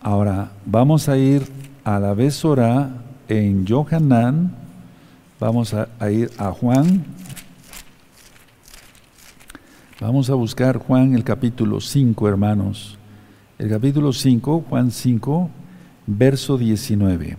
[0.00, 1.42] Ahora vamos a ir
[1.84, 2.90] a la Besora
[3.28, 4.56] en Johanán,
[5.38, 7.04] vamos a ir a Juan,
[10.00, 12.96] vamos a buscar Juan el capítulo 5, hermanos.
[13.58, 15.50] El capítulo 5, Juan 5,
[16.06, 17.36] verso 19.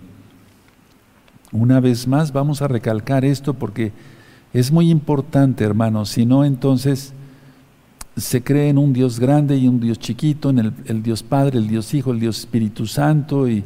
[1.50, 3.92] Una vez más vamos a recalcar esto porque
[4.52, 7.12] es muy importante, hermanos, si no, entonces
[8.16, 11.66] se cree en un Dios grande y un Dios chiquito, en el, Dios Padre, el
[11.66, 13.64] Dios Hijo, el Dios Espíritu Santo, y,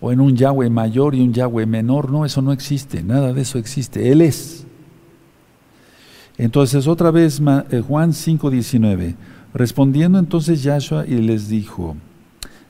[0.00, 2.10] o en un Yahweh mayor y un Yahweh menor.
[2.10, 4.10] No, eso no existe, nada de eso existe.
[4.10, 4.66] Él es.
[6.42, 9.14] Entonces, otra vez, eh, Juan 5:19.
[9.52, 11.96] Respondiendo entonces Yahshua y les dijo: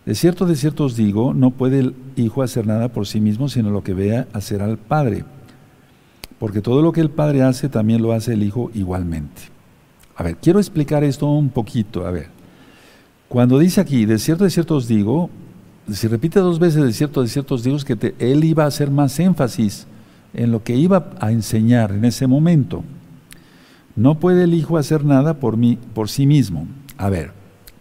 [0.06, 3.48] De cierto, de cierto os digo, no puede el Hijo hacer nada por sí mismo,
[3.48, 5.24] sino lo que vea hacer al Padre
[6.40, 9.42] porque todo lo que el Padre hace también lo hace el Hijo igualmente.
[10.16, 12.06] A ver, quiero explicar esto un poquito.
[12.06, 12.28] A ver,
[13.28, 15.28] cuando dice aquí, de cierto, de cierto os digo,
[15.92, 18.68] si repite dos veces de cierto, de cierto os digo, es que él iba a
[18.68, 19.86] hacer más énfasis
[20.32, 22.84] en lo que iba a enseñar en ese momento.
[23.96, 26.66] No puede el Hijo hacer nada por, mí, por sí mismo.
[26.96, 27.32] A ver,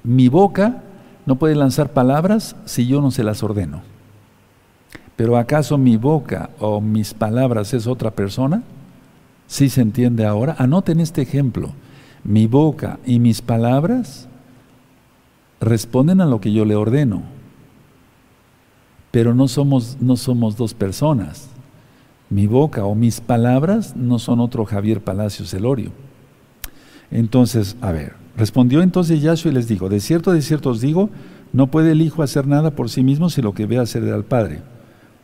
[0.04, 0.84] mi boca
[1.26, 3.82] no puede lanzar palabras si yo no se las ordeno.
[5.16, 8.64] Pero ¿acaso mi boca o mis palabras es otra persona?
[9.48, 10.56] ¿Sí se entiende ahora?
[10.58, 11.74] Anoten este ejemplo.
[12.24, 14.28] Mi boca y mis palabras
[15.60, 17.24] responden a lo que yo le ordeno.
[19.12, 21.50] Pero no somos, no somos dos personas.
[22.30, 25.92] Mi boca o mis palabras no son otro Javier Palacios Elorio.
[27.12, 31.10] Entonces, a ver, respondió entonces Yahshua y les dijo, de cierto, de cierto os digo,
[31.54, 34.26] no puede el Hijo hacer nada por sí mismo si lo que ve hacer al
[34.26, 34.62] Padre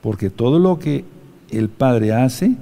[0.06, 1.04] porque todo lo que
[1.50, 2.58] el Padre hace,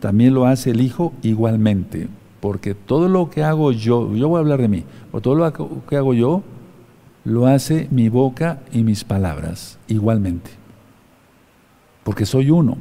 [0.00, 2.08] también lo hace el Hijo igualmente,
[2.40, 4.82] porque todo lo que hago yo, yo voy a hablar de mí,
[5.12, 6.42] o todo lo que hago yo,
[7.22, 10.50] lo hace mi boca y mis palabras igualmente,
[12.02, 12.78] porque soy uno.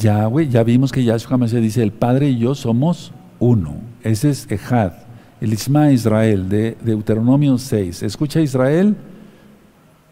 [0.00, 3.76] Yahweh, ya vimos que Yahshua se dice, el Padre y yo somos uno.
[4.02, 4.92] Ese es Ejad,
[5.40, 8.02] el Isma Israel de Deuteronomio 6.
[8.02, 8.96] Escucha Israel,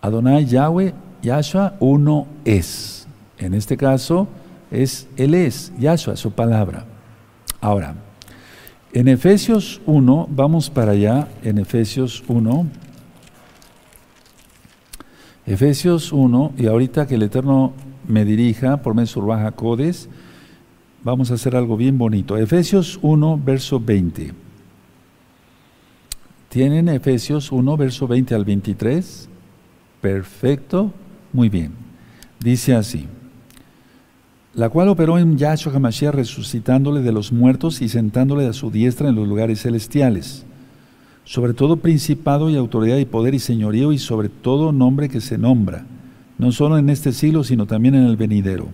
[0.01, 3.07] Adonai Yahweh Yahshua uno es.
[3.39, 4.29] En este caso,
[4.71, 6.85] es, Él es, Yahshua, su palabra.
[7.61, 7.95] Ahora,
[8.93, 12.67] en Efesios 1, vamos para allá, en Efesios 1.
[15.47, 17.73] Efesios 1, y ahorita que el Eterno
[18.07, 20.09] me dirija por medio de Baja Codes,
[21.03, 22.37] vamos a hacer algo bien bonito.
[22.37, 24.33] Efesios 1, verso 20.
[26.49, 29.29] ¿Tienen Efesios 1, verso 20 al 23?
[30.01, 30.93] Perfecto,
[31.33, 31.73] muy bien.
[32.41, 33.07] Dice así
[34.55, 39.09] la cual operó en Yahshua HaMashiach resucitándole de los muertos y sentándole a su diestra
[39.09, 40.45] en los lugares celestiales,
[41.25, 45.39] sobre todo principado y autoridad y poder y señorío y sobre todo nombre que se
[45.39, 45.87] nombra,
[46.43, 48.67] no solo en este siglo, sino también en el venidero.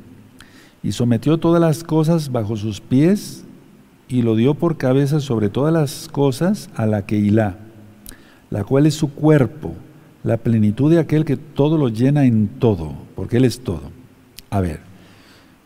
[0.83, 3.45] Y sometió todas las cosas bajo sus pies
[4.09, 7.59] y lo dio por cabeza sobre todas las cosas a la que hilá,
[8.49, 9.75] la cual es su cuerpo,
[10.25, 13.91] la plenitud de aquel que todo lo llena en todo, porque Él es todo.
[14.49, 14.89] A ver,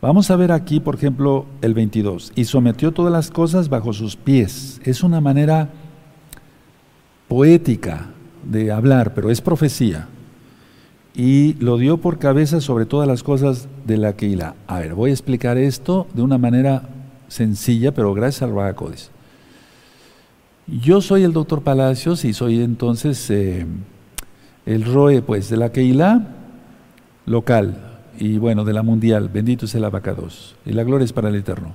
[0.00, 2.32] Vamos a ver aquí, por ejemplo, el 22.
[2.34, 4.80] Y sometió todas las cosas bajo sus pies.
[4.82, 5.70] Es una manera
[7.28, 8.08] poética
[8.42, 10.08] de hablar, pero es profecía.
[11.14, 14.54] Y lo dio por cabeza sobre todas las cosas de la Keila.
[14.66, 16.88] A ver, voy a explicar esto de una manera
[17.28, 19.10] sencilla, pero gracias al Rahakodes.
[20.66, 23.66] Yo soy el doctor Palacios y soy entonces eh,
[24.64, 26.28] el ROE pues, de la Keila
[27.26, 31.28] local, y bueno, de la mundial, bendito es el abacados, y la gloria es para
[31.28, 31.74] el eterno.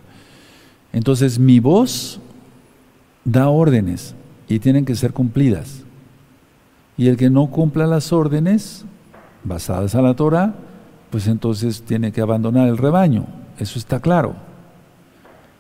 [0.94, 2.20] Entonces mi voz
[3.26, 4.16] da órdenes
[4.48, 5.84] y tienen que ser cumplidas.
[6.98, 8.86] Y el que no cumpla las órdenes
[9.44, 10.54] basadas a la Torah,
[11.10, 13.26] pues entonces tiene que abandonar el rebaño,
[13.60, 14.36] eso está claro.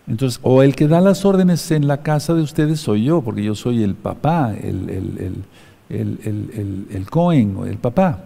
[0.08, 3.44] Entonces, o el que da las órdenes en la casa de ustedes soy yo, porque
[3.44, 5.44] yo soy el papá, el, el,
[5.90, 8.24] el, el, Cohen, el papá.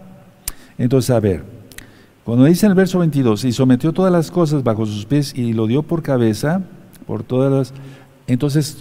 [0.78, 1.42] Entonces, a ver,
[2.24, 5.66] cuando dice el verso 22, y sometió todas las cosas bajo sus pies y lo
[5.66, 6.62] dio por cabeza,
[7.06, 7.74] por todas las...
[8.28, 8.78] Entonces,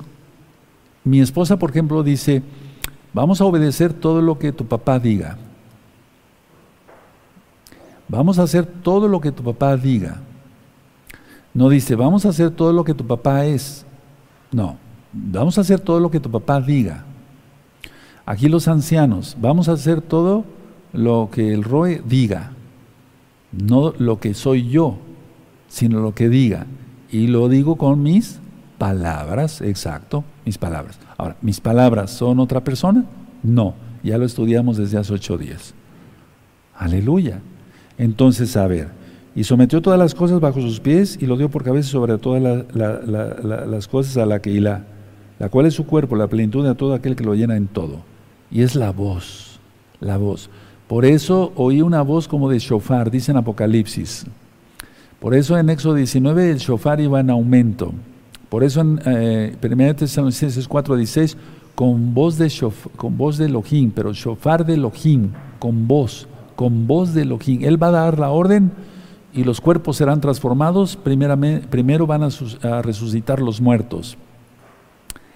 [1.03, 2.43] mi esposa, por ejemplo, dice,
[3.13, 5.37] vamos a obedecer todo lo que tu papá diga.
[8.11, 10.19] Vamos a hacer todo lo que tu papá diga.
[11.53, 13.85] No dice, vamos a hacer todo lo que tu papá es.
[14.51, 14.77] No,
[15.11, 17.05] vamos a hacer todo lo que tu papá diga.
[18.25, 20.45] Aquí los ancianos, vamos a hacer todo
[20.93, 22.51] lo que el ROE diga
[23.51, 24.97] no lo que soy yo,
[25.67, 26.65] sino lo que diga.
[27.11, 28.39] Y lo digo con mis
[28.77, 30.97] palabras, exacto, mis palabras.
[31.17, 33.05] Ahora, ¿mis palabras son otra persona?
[33.43, 35.73] No, ya lo estudiamos desde hace ocho días.
[36.75, 37.41] Aleluya.
[38.01, 38.87] Entonces, a ver,
[39.35, 42.65] y sometió todas las cosas bajo sus pies y lo dio por cabeza sobre todas
[42.73, 44.85] las cosas a la que la,
[45.37, 47.99] la cual es su cuerpo, la plenitud de todo aquel que lo llena en todo.
[48.49, 49.59] Y es la voz,
[49.99, 50.49] la voz.
[50.87, 54.25] Por eso oí una voz como de shofar, dice en Apocalipsis.
[55.19, 57.93] Por eso en Éxodo 19 el shofar iba en aumento.
[58.49, 61.35] Por eso en eh, 1 Tesalonicenses 4:16
[61.75, 62.51] con voz de
[62.95, 67.63] con voz de Elohim, pero shofar de Elohim, con voz, con voz de Elohim.
[67.63, 68.71] Él va a dar la orden
[69.33, 74.17] y los cuerpos serán transformados, primero van a resucitar los muertos.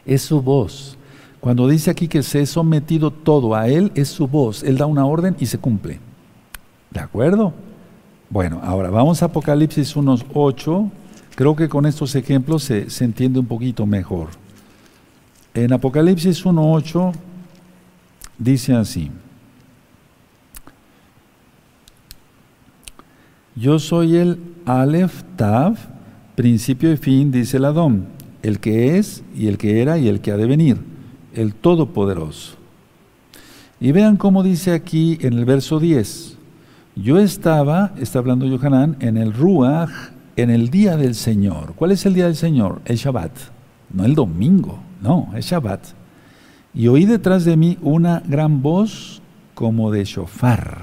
[0.05, 0.97] Es su voz.
[1.39, 4.63] Cuando dice aquí que se ha sometido todo a Él, es su voz.
[4.63, 5.99] Él da una orden y se cumple.
[6.89, 7.53] ¿De acuerdo?
[8.29, 10.89] Bueno, ahora vamos a Apocalipsis 1.8.
[11.35, 14.29] Creo que con estos ejemplos se, se entiende un poquito mejor.
[15.53, 17.13] En Apocalipsis 1.8
[18.37, 19.11] dice así.
[23.55, 25.77] Yo soy el Aleph Tav,
[26.35, 28.07] principio y fin, dice el Adón,
[28.43, 30.95] el que es y el que era y el que ha de venir
[31.35, 32.55] el Todopoderoso.
[33.79, 36.37] Y vean cómo dice aquí en el verso 10.
[36.95, 39.91] Yo estaba, está hablando Yohanan, en el Ruach,
[40.37, 41.73] en el día del Señor.
[41.75, 42.81] ¿Cuál es el día del Señor?
[42.85, 43.31] El Shabbat.
[43.93, 45.81] No el domingo, no, el Shabbat.
[46.73, 49.21] Y oí detrás de mí una gran voz
[49.53, 50.81] como de shofar,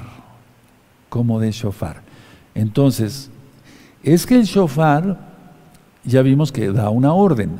[1.08, 2.01] como de shofar.
[2.54, 3.30] Entonces,
[4.02, 5.18] es que el shofar,
[6.04, 7.50] ya vimos que da una orden.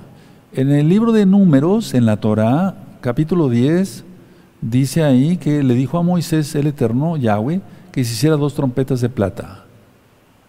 [0.53, 4.05] En el libro de números, en la Torah, capítulo 10,
[4.61, 7.61] dice ahí que le dijo a Moisés el Eterno, Yahweh,
[7.91, 9.65] que se hiciera dos trompetas de plata.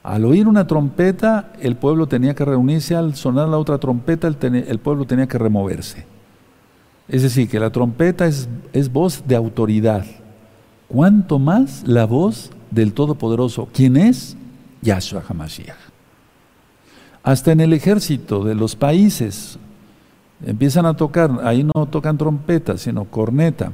[0.04, 4.80] Al oír una trompeta, el pueblo tenía que reunirse, al sonar la otra trompeta, el,
[4.80, 6.06] pueblo tenía que removerse.
[7.08, 10.06] Es decir, que la trompeta es, es voz de autoridad.
[10.90, 13.70] ¿Cuánto más la voz del Todopoderoso?
[13.74, 14.36] ¿Quién es?
[14.82, 15.78] Yahshua HaMashiach.
[17.24, 19.58] Hasta en el ejército de los países,
[20.46, 23.72] empiezan a tocar, ahí no tocan trompeta, sino corneta.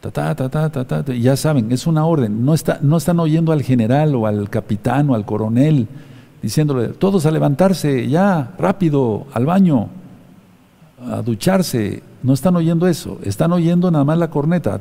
[0.00, 2.44] Ta, ta, ta, ya saben, es una orden.
[2.44, 5.88] No, está, no están oyendo al general o al capitán o al coronel,
[6.42, 9.88] diciéndole, todos a levantarse, ya, rápido, al baño,
[11.10, 12.02] a ducharse.
[12.22, 14.80] No están oyendo eso, están oyendo nada más la corneta,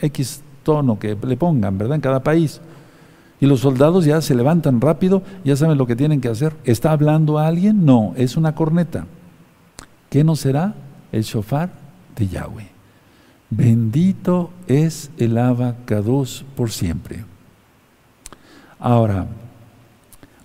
[0.00, 1.94] X tono que le pongan, ¿verdad?
[1.94, 2.60] En cada país.
[3.40, 6.54] Y los soldados ya se levantan rápido, ya saben lo que tienen que hacer.
[6.64, 7.86] ¿Está hablando a alguien?
[7.86, 9.06] No, es una corneta.
[10.10, 10.74] ¿Qué no será?
[11.12, 11.70] El shofar
[12.16, 12.68] de Yahweh.
[13.48, 17.24] Bendito es el abacados por siempre.
[18.80, 19.26] Ahora,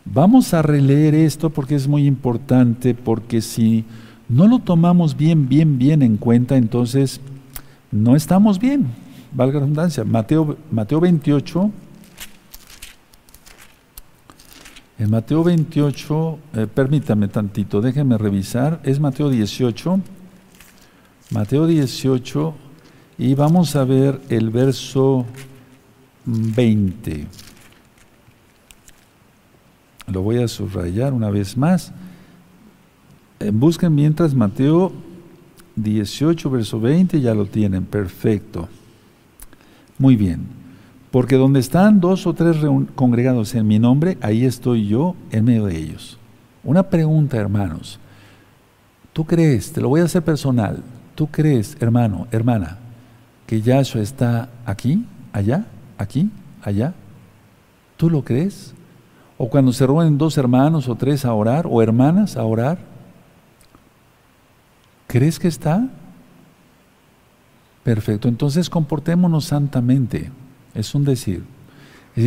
[0.05, 3.85] vamos a releer esto porque es muy importante, porque si
[4.29, 7.21] no lo tomamos bien, bien, bien en cuenta, entonces
[7.91, 8.87] no estamos bien.
[9.31, 10.03] Valga la redundancia.
[10.03, 11.71] Mateo, Mateo 28.
[14.99, 18.79] En Mateo 28, eh, permítame tantito, déjenme revisar.
[18.83, 19.99] Es Mateo 18.
[21.31, 22.53] Mateo 18
[23.17, 25.25] y vamos a ver el verso
[26.25, 27.25] 20.
[30.07, 31.93] Lo voy a subrayar una vez más.
[33.39, 34.91] Eh, busquen mientras Mateo
[35.77, 38.67] 18, verso 20, ya lo tienen, perfecto.
[40.01, 40.47] Muy bien,
[41.11, 42.57] porque donde están dos o tres
[42.95, 46.17] congregados en mi nombre, ahí estoy yo en medio de ellos.
[46.63, 47.99] Una pregunta, hermanos.
[49.13, 50.81] ¿Tú crees, te lo voy a hacer personal,
[51.13, 52.79] tú crees, hermano, hermana,
[53.45, 55.65] que Yahshua está aquí, allá,
[55.99, 56.31] aquí,
[56.63, 56.95] allá?
[57.95, 58.73] ¿Tú lo crees?
[59.37, 62.79] ¿O cuando se reúnen dos hermanos o tres a orar, o hermanas a orar?
[65.05, 65.87] ¿Crees que está?
[67.83, 70.31] Perfecto, entonces comportémonos santamente,
[70.75, 71.43] es un decir.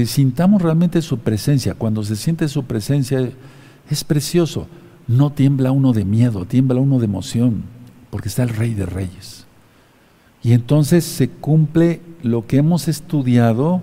[0.06, 1.74] Sintamos realmente su presencia.
[1.74, 3.30] Cuando se siente su presencia
[3.90, 4.66] es precioso.
[5.06, 7.64] No tiembla uno de miedo, tiembla uno de emoción,
[8.10, 9.46] porque está el Rey de Reyes.
[10.42, 13.82] Y entonces se cumple lo que hemos estudiado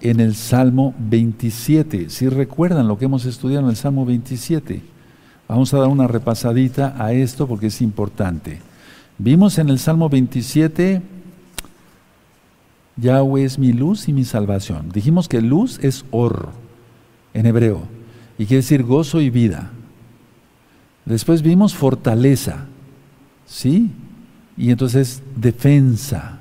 [0.00, 2.08] en el Salmo 27.
[2.08, 4.82] Si recuerdan lo que hemos estudiado en el Salmo 27,
[5.48, 8.60] vamos a dar una repasadita a esto porque es importante.
[9.22, 11.02] Vimos en el Salmo 27,
[12.96, 14.88] Yahweh es mi luz y mi salvación.
[14.94, 16.48] Dijimos que luz es or
[17.34, 17.82] en hebreo
[18.38, 19.72] y quiere decir gozo y vida.
[21.04, 22.64] Después vimos fortaleza,
[23.44, 23.90] ¿sí?
[24.56, 26.38] Y entonces defensa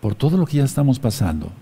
[0.00, 1.52] por todo lo que ya estamos pasando.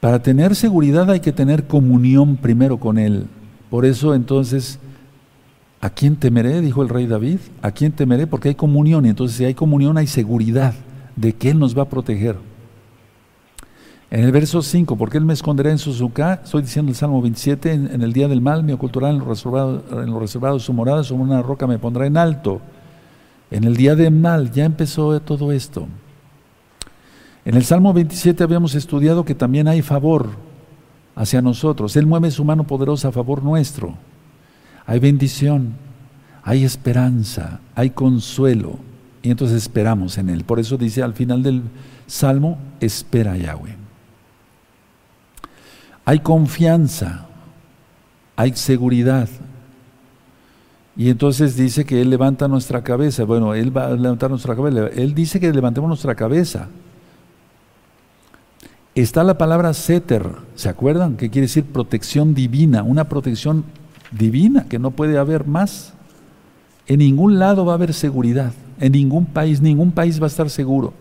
[0.00, 3.28] Para tener seguridad hay que tener comunión primero con Él.
[3.70, 4.80] Por eso entonces,
[5.80, 6.60] ¿a quién temeré?
[6.60, 7.38] Dijo el rey David.
[7.62, 8.26] ¿A quién temeré?
[8.26, 9.06] Porque hay comunión.
[9.06, 10.74] Y entonces si hay comunión hay seguridad
[11.16, 12.36] de que Él nos va a proteger.
[14.10, 17.72] En el verso 5, porque Él me esconderá en su estoy diciendo el Salmo 27,
[17.72, 21.04] en, el día del mal me ocultará en lo, reservado, en lo reservado su morada,
[21.04, 22.60] sobre una roca me pondrá en alto.
[23.52, 25.86] En el día de mal ya empezó todo esto.
[27.44, 30.30] En el Salmo 27 habíamos estudiado que también hay favor
[31.14, 31.96] hacia nosotros.
[31.96, 33.94] Él mueve su mano poderosa a favor nuestro.
[34.86, 35.74] Hay bendición,
[36.42, 38.78] hay esperanza, hay consuelo.
[39.22, 40.44] Y entonces esperamos en Él.
[40.44, 41.62] Por eso dice al final del
[42.06, 43.76] Salmo, espera Yahweh.
[46.04, 47.26] Hay confianza,
[48.36, 49.28] hay seguridad,
[51.00, 53.24] y entonces dice que Él levanta nuestra cabeza.
[53.24, 54.88] Bueno, Él va a levantar nuestra cabeza.
[54.88, 56.68] Él dice que levantemos nuestra cabeza.
[58.94, 61.16] Está la palabra seter, ¿se acuerdan?
[61.16, 63.64] Que quiere decir protección divina, una protección
[64.10, 65.94] divina que no puede haber más.
[66.86, 70.50] En ningún lado va a haber seguridad, en ningún país, ningún país va a estar
[70.50, 70.92] seguro.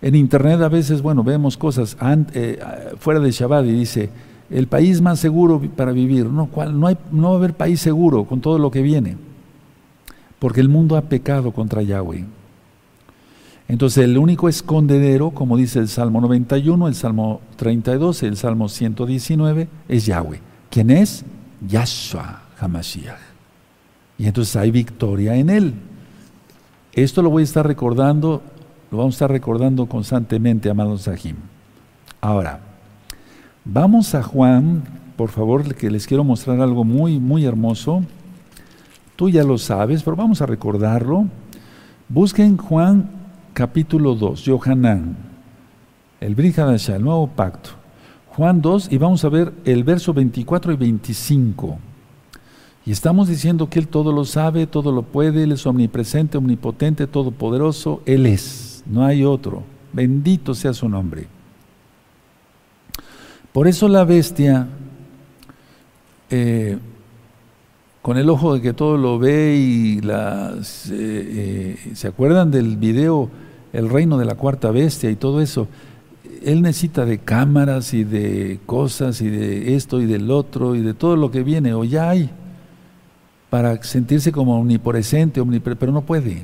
[0.00, 1.96] En internet a veces, bueno, vemos cosas
[2.34, 2.58] eh,
[2.98, 4.10] fuera de Shabbat y dice,
[4.50, 6.26] el país más seguro para vivir.
[6.26, 9.16] No, no, hay, no va a haber país seguro con todo lo que viene,
[10.38, 12.24] porque el mundo ha pecado contra Yahweh.
[13.68, 19.68] Entonces el único escondedero, como dice el Salmo 91, el Salmo 32, el Salmo 119,
[19.88, 20.40] es Yahweh.
[20.70, 21.24] ¿Quién es?
[21.60, 23.18] Yahshua Hamashiach.
[24.18, 25.74] Y entonces hay victoria en él.
[26.92, 28.42] Esto lo voy a estar recordando,
[28.90, 31.36] lo vamos a estar recordando constantemente, amados Sahim.
[32.20, 32.60] Ahora,
[33.68, 34.84] Vamos a Juan,
[35.16, 38.04] por favor, que les quiero mostrar algo muy, muy hermoso.
[39.16, 41.26] Tú ya lo sabes, pero vamos a recordarlo.
[42.08, 43.10] Busquen Juan
[43.54, 45.16] capítulo 2, Yohanan,
[46.20, 47.70] el Brihadashah, el nuevo pacto.
[48.36, 51.78] Juan 2, y vamos a ver el verso 24 y 25.
[52.84, 57.06] Y estamos diciendo que Él todo lo sabe, todo lo puede, Él es omnipresente, omnipotente,
[57.06, 59.62] todopoderoso, Él es, no hay otro.
[59.90, 61.28] Bendito sea su nombre.
[63.54, 64.68] Por eso la bestia,
[66.28, 66.76] eh,
[68.02, 72.76] con el ojo de que todo lo ve y las, eh, eh, ¿se acuerdan del
[72.76, 73.30] video
[73.72, 75.68] El reino de la cuarta bestia y todo eso?
[76.46, 80.94] Él necesita de cámaras y de cosas y de esto y del otro y de
[80.94, 82.30] todo lo que viene o ya hay
[83.50, 85.42] para sentirse como omnipresente,
[85.76, 86.42] pero no puede.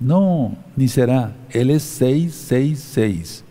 [0.00, 1.34] No, ni será.
[1.50, 3.44] Él es 666.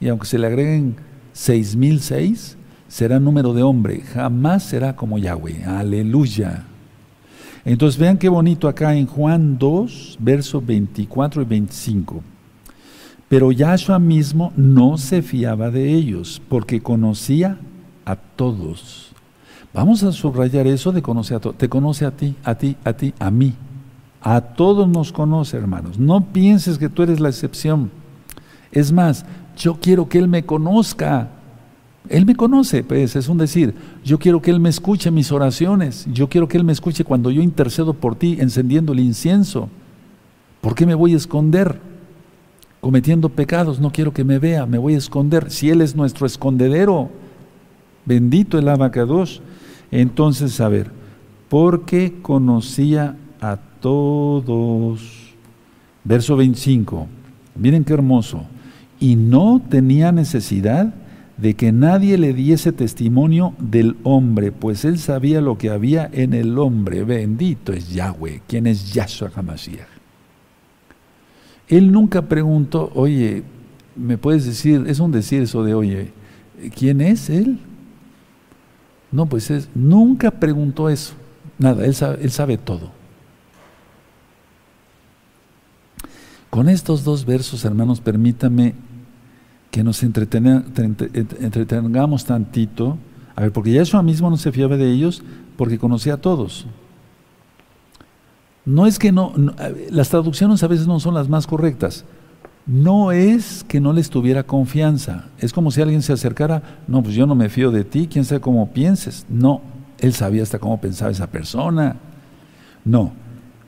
[0.00, 0.96] Y aunque se le agreguen
[1.32, 4.02] 6006, será número de hombre.
[4.02, 5.64] Jamás será como Yahweh.
[5.64, 6.66] Aleluya.
[7.64, 12.22] Entonces vean qué bonito acá en Juan 2, versos 24 y 25.
[13.30, 17.58] Pero Yahshua mismo no se fiaba de ellos, porque conocía
[18.04, 19.12] a todos.
[19.72, 21.56] Vamos a subrayar eso de conocer a todos.
[21.56, 23.54] Te conoce a ti, a ti, a ti, a mí.
[24.20, 25.96] A todos nos conoce, hermanos.
[25.96, 27.92] No pienses que tú eres la excepción.
[28.72, 29.24] Es más,
[29.56, 31.28] yo quiero que Él me conozca.
[32.08, 33.76] Él me conoce, pues es un decir.
[34.04, 36.04] Yo quiero que Él me escuche mis oraciones.
[36.12, 39.68] Yo quiero que Él me escuche cuando yo intercedo por ti encendiendo el incienso.
[40.60, 41.89] ¿Por qué me voy a esconder?
[42.80, 45.50] Cometiendo pecados, no quiero que me vea, me voy a esconder.
[45.50, 47.10] Si Él es nuestro escondedero,
[48.06, 49.42] bendito el abacados.
[49.90, 50.90] Entonces, a ver,
[51.48, 55.34] porque conocía a todos.
[56.04, 57.06] Verso 25,
[57.56, 58.44] miren qué hermoso.
[58.98, 60.94] Y no tenía necesidad
[61.36, 66.34] de que nadie le diese testimonio del hombre, pues él sabía lo que había en
[66.34, 67.02] el hombre.
[67.04, 69.89] Bendito es Yahweh, quien es Yahshua HaMashiach.
[71.70, 73.44] Él nunca preguntó, oye,
[73.94, 76.12] ¿me puedes decir, es un decir eso de, oye,
[76.74, 77.60] ¿quién es él?
[79.12, 81.14] No, pues es, nunca preguntó eso.
[81.58, 82.90] Nada, él sabe, él sabe todo.
[86.50, 88.74] Con estos dos versos, hermanos, permítame
[89.70, 92.98] que nos entretengamos tantito.
[93.36, 95.22] A ver, porque Yeshua mismo no se fiaba de ellos
[95.56, 96.66] porque conocía a todos.
[98.64, 99.32] No es que no,
[99.90, 102.04] las traducciones a veces no son las más correctas.
[102.66, 105.24] No es que no les tuviera confianza.
[105.38, 108.24] Es como si alguien se acercara, no, pues yo no me fío de ti, quién
[108.24, 109.26] sabe cómo pienses.
[109.28, 109.62] No,
[109.98, 111.96] él sabía hasta cómo pensaba esa persona.
[112.84, 113.12] No,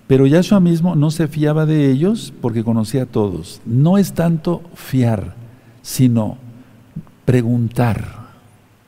[0.07, 3.61] pero Yahshua mismo no se fiaba de ellos porque conocía a todos.
[3.65, 5.35] No es tanto fiar,
[5.81, 6.37] sino
[7.25, 8.29] preguntar,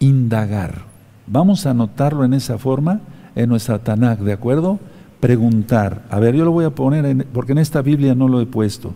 [0.01, 0.83] indagar.
[1.27, 3.01] Vamos a anotarlo en esa forma
[3.35, 4.79] en nuestra Tanakh, ¿de acuerdo?
[5.25, 6.05] Preguntar.
[6.11, 8.93] A ver, yo lo voy a poner, porque en esta Biblia no lo he puesto.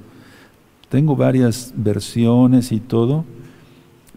[0.91, 3.25] Tengo varias versiones y todo.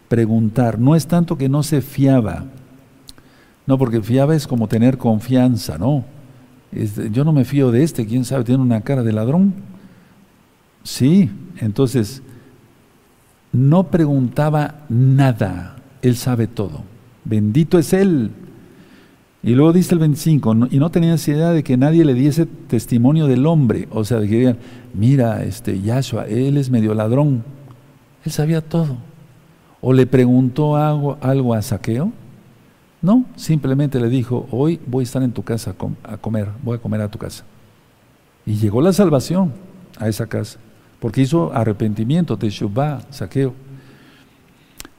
[0.08, 0.78] Preguntar.
[0.78, 2.44] No es tanto que no se fiaba.
[3.66, 6.04] No, porque fiaba es como tener confianza, ¿no?
[7.10, 9.54] Yo no me fío de este, quién sabe, tiene una cara de ladrón.
[10.82, 12.20] Sí, entonces
[13.52, 16.82] no preguntaba nada, él sabe todo.
[17.24, 18.32] Bendito es él.
[19.42, 23.26] Y luego dice el 25, y no tenía necesidad de que nadie le diese testimonio
[23.26, 24.58] del hombre, o sea, de que digan,
[24.94, 27.42] mira, este Yahshua, él es medio ladrón.
[28.24, 28.98] Él sabía todo.
[29.80, 32.12] O le preguntó algo, algo a Saqueo,
[33.02, 35.74] no, simplemente le dijo, hoy voy a estar en tu casa
[36.04, 37.44] a comer, voy a comer a tu casa.
[38.46, 39.52] Y llegó la salvación
[39.98, 40.60] a esa casa,
[41.00, 43.54] porque hizo arrepentimiento, teshuvah, saqueo.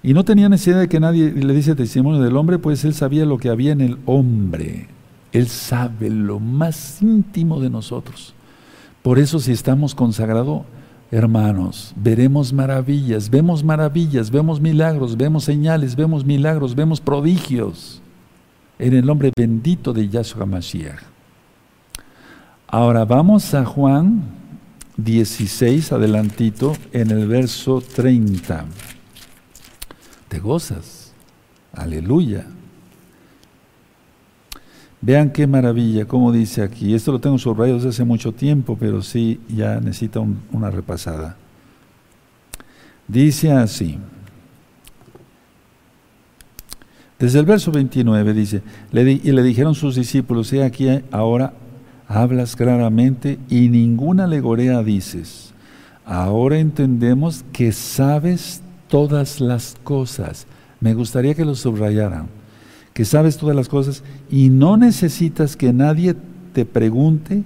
[0.04, 3.26] Y no tenía necesidad de que nadie le dice testimonio del hombre, pues él sabía
[3.26, 4.88] lo que había en el hombre.
[5.32, 8.36] Él sabe lo más íntimo de nosotros.
[9.02, 10.64] Por eso si estamos consagrados,
[11.10, 18.02] hermanos, veremos maravillas, vemos maravillas, vemos milagros, vemos señales, vemos milagros, vemos prodigios
[18.80, 21.00] en el nombre bendito de Yahshua Mashiach.
[22.68, 24.24] Ahora vamos a Juan
[24.98, 28.66] 16, adelantito, en el verso 30.
[30.34, 31.14] Te gozas.
[31.74, 32.48] Aleluya.
[35.00, 36.96] Vean qué maravilla, como dice aquí.
[36.96, 40.22] Esto lo tengo subrayado desde hace mucho tiempo, pero sí ya necesita
[40.52, 41.38] una repasada.
[43.08, 44.00] Dice así.
[47.20, 51.54] Desde el verso 29 dice, y le dijeron sus discípulos, he aquí ahora
[52.08, 55.54] hablas claramente y ninguna alegoría dices.
[56.08, 58.63] Ahora entendemos que sabes
[58.94, 60.46] todas las cosas.
[60.80, 62.28] Me gustaría que lo subrayaran
[62.94, 66.16] que sabes todas las cosas y no necesitas que nadie
[66.54, 67.44] te pregunte,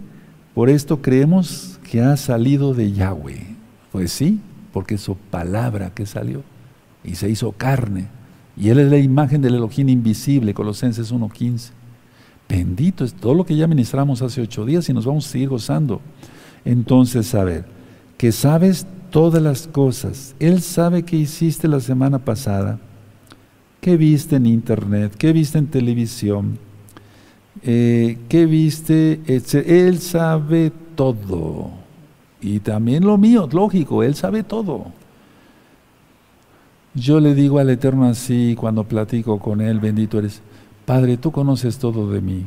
[0.54, 3.56] por esto creemos que ha salido de Yahweh.
[3.94, 4.42] Pues sí,
[4.74, 6.44] porque es su palabra que salió
[7.02, 8.08] y se hizo carne.
[8.58, 11.70] Y Él es la imagen del Elohim invisible, Colosenses 1.15.
[12.50, 15.48] Bendito es todo lo que ya ministramos hace ocho días y nos vamos a seguir
[15.48, 16.02] gozando.
[16.66, 17.66] Entonces, a ver,
[18.18, 18.86] que sabes
[19.18, 20.36] todas las cosas.
[20.38, 22.78] Él sabe que hiciste la semana pasada
[23.82, 25.16] ¿Qué viste en internet?
[25.18, 26.60] ¿Qué viste en televisión?
[27.64, 29.20] Eh, ¿Qué viste?
[29.26, 31.72] Él sabe todo.
[32.42, 34.92] Y también lo mío, lógico, Él sabe todo.
[36.94, 40.44] Yo le digo al Eterno así cuando platico con Él, bendito eres,
[40.86, 42.46] Padre, tú conoces todo de mí.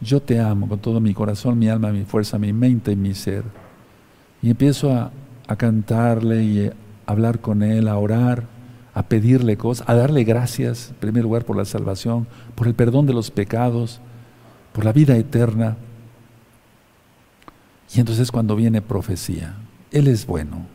[0.00, 3.12] Yo te amo con todo mi corazón, mi alma, mi fuerza, mi mente y mi
[3.12, 3.44] ser.
[4.40, 5.10] Y empiezo a,
[5.50, 6.72] a cantarle y a
[7.06, 8.44] hablar con Él, a orar,
[8.94, 13.06] a pedirle cosas, a darle gracias, en primer lugar, por la salvación, por el perdón
[13.06, 14.00] de los pecados,
[14.72, 15.76] por la vida eterna.
[17.92, 19.56] Y entonces cuando viene profecía,
[19.90, 20.66] Él es bueno.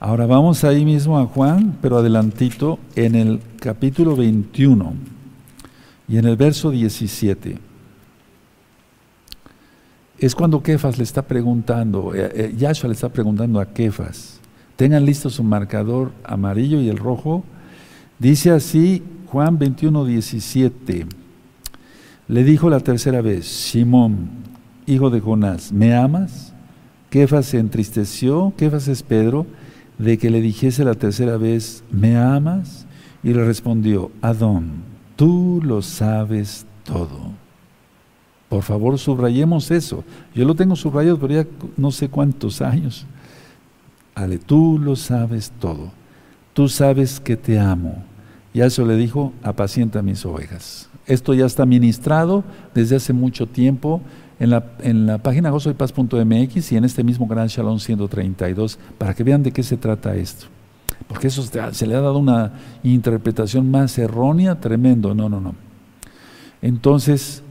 [0.00, 4.92] Ahora vamos ahí mismo a Juan, pero adelantito, en el capítulo 21
[6.08, 7.58] y en el verso 17.
[10.18, 14.40] Es cuando Kefas le está preguntando, eh, eh, Yahshua le está preguntando a Kefas,
[14.76, 17.44] tengan listo su marcador amarillo y el rojo.
[18.18, 21.06] Dice así Juan 21, 17.
[22.28, 24.30] Le dijo la tercera vez, Simón,
[24.86, 26.54] hijo de Jonás, ¿me amas?
[27.10, 29.46] Kefas se entristeció, Kefas es Pedro,
[29.98, 32.86] de que le dijese la tercera vez, ¿me amas?
[33.22, 34.84] Y le respondió, Adón,
[35.16, 37.43] tú lo sabes todo.
[38.54, 40.04] Por favor, subrayemos eso.
[40.32, 41.46] Yo lo tengo subrayado, pero ya
[41.76, 43.04] no sé cuántos años.
[44.14, 45.90] Ale, tú lo sabes todo.
[46.52, 48.04] Tú sabes que te amo.
[48.52, 50.88] Y a eso le dijo, apacienta mis ovejas.
[51.04, 52.44] Esto ya está ministrado
[52.76, 54.00] desde hace mucho tiempo
[54.38, 59.24] en la, en la página gozoypaz.mx y en este mismo Gran Shalom 132 para que
[59.24, 60.46] vean de qué se trata esto.
[61.08, 62.52] Porque eso se le ha dado una
[62.84, 65.12] interpretación más errónea, tremendo.
[65.12, 65.56] No, no, no.
[66.62, 67.42] Entonces,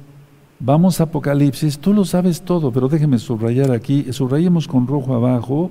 [0.64, 1.78] vamos a Apocalipsis.
[1.78, 4.12] Tú lo sabes todo, pero déjeme subrayar aquí.
[4.12, 5.70] Subrayemos con rojo abajo,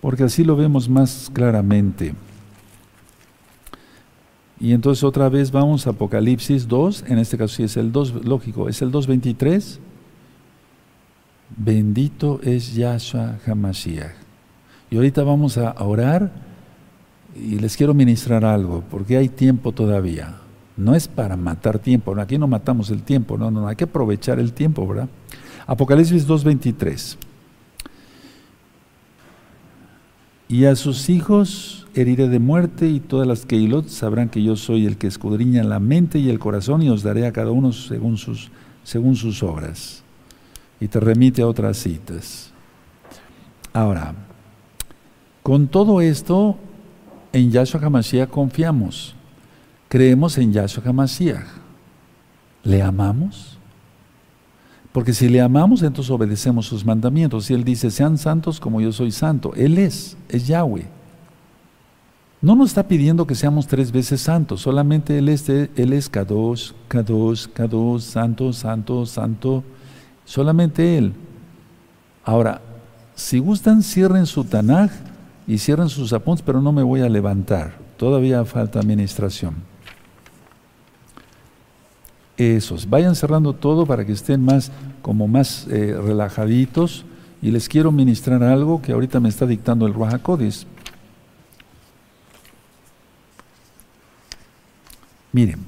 [0.00, 2.14] porque así lo vemos más claramente.
[4.58, 8.24] Y entonces otra vez vamos a Apocalipsis 2, en este caso sí es el 2,
[8.24, 9.78] lógico, es el 2.23.
[11.54, 14.14] Bendito es Yahshua Hamashiach.
[14.90, 16.32] Y ahorita vamos a orar
[17.34, 20.41] y les quiero ministrar algo, porque hay tiempo todavía.
[20.76, 24.38] No es para matar tiempo, aquí no matamos el tiempo, no, no, hay que aprovechar
[24.38, 25.08] el tiempo, ¿verdad?
[25.66, 27.16] Apocalipsis 2.23.
[30.48, 34.86] Y a sus hijos heriré de muerte y todas las Keilot sabrán que yo soy
[34.86, 38.16] el que escudriña la mente y el corazón y os daré a cada uno según
[38.16, 38.50] sus,
[38.82, 40.02] según sus obras.
[40.80, 42.52] Y te remite a otras citas.
[43.72, 44.14] Ahora,
[45.42, 46.58] con todo esto,
[47.32, 49.14] en Yahshua HaMashiach confiamos.
[49.92, 51.44] Creemos en Yahshua HaMashiach.
[52.64, 53.58] ¿Le amamos?
[54.90, 57.50] Porque si le amamos, entonces obedecemos sus mandamientos.
[57.50, 59.52] Y Él dice, sean santos como yo soy santo.
[59.54, 60.86] Él es, es Yahweh.
[62.40, 66.72] No nos está pidiendo que seamos tres veces santos, solamente Él es, él es Kadosh,
[66.88, 69.62] Kadosh, Kadosh, santo, santo, santo,
[70.24, 71.12] solamente Él.
[72.24, 72.62] Ahora,
[73.14, 74.90] si gustan, cierren su Tanaj
[75.46, 79.70] y cierren sus apuntes, pero no me voy a levantar, todavía falta administración.
[82.42, 87.04] Esos, vayan cerrando todo para que estén más, como más eh, relajaditos
[87.40, 90.66] y les quiero ministrar algo que ahorita me está dictando el Ruajacodes.
[95.32, 95.58] Miren,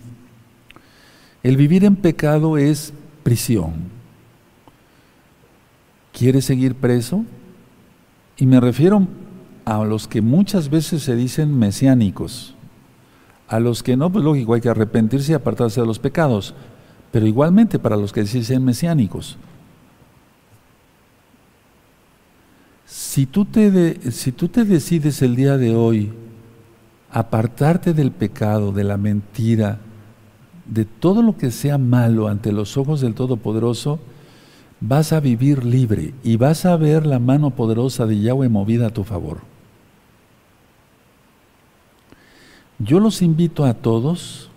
[1.42, 3.72] el vivir en pecado es prisión.
[6.12, 7.24] ¿Quieres seguir preso?
[8.36, 9.06] Y me refiero
[9.64, 12.53] a los que muchas veces se dicen mesiánicos.
[13.48, 16.54] A los que no, pues lógico, hay que arrepentirse y apartarse de los pecados.
[17.12, 19.36] Pero igualmente para los que se dicen mesiánicos.
[22.86, 26.12] Si tú te, si tú te decides el día de hoy
[27.10, 29.78] apartarte del pecado, de la mentira,
[30.66, 34.00] de todo lo que sea malo ante los ojos del Todopoderoso,
[34.80, 38.90] vas a vivir libre y vas a ver la mano poderosa de Yahweh movida a
[38.90, 39.53] tu favor.
[42.84, 44.50] Yo los invito a todos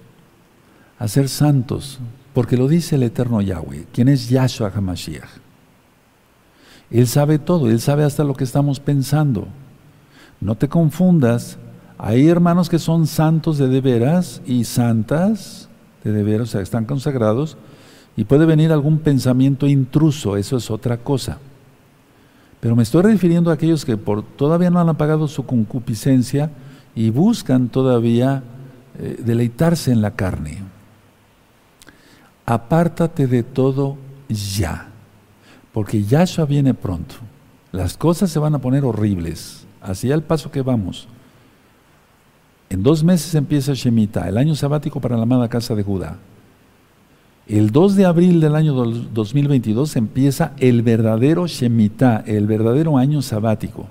[0.99, 1.99] a ser santos,
[2.33, 5.29] porque lo dice el eterno Yahweh, quien es Yahshua HaMashiach.
[6.91, 9.47] Él sabe todo, Él sabe hasta lo que estamos pensando.
[10.39, 11.57] No te confundas
[11.97, 15.67] hay hermanos que son santos de de veras y santas
[16.03, 17.57] de de veras, o sea, están consagrados,
[18.15, 21.39] y puede venir algún pensamiento intruso, eso es otra cosa.
[22.59, 26.51] Pero me estoy refiriendo a aquellos que por, todavía no han apagado su concupiscencia
[26.97, 28.41] y buscan todavía
[28.97, 30.57] eh, deleitarse en la carne.
[32.43, 34.89] Apártate de todo ya,
[35.71, 37.13] porque Yahshua viene pronto.
[37.71, 41.07] Las cosas se van a poner horribles, así al paso que vamos.
[42.71, 46.17] En dos meses empieza Shemitah, el año sabático para la amada casa de Judá.
[47.45, 53.87] El 2 de abril del año 2022 empieza el verdadero Shemitah, el verdadero año sabático.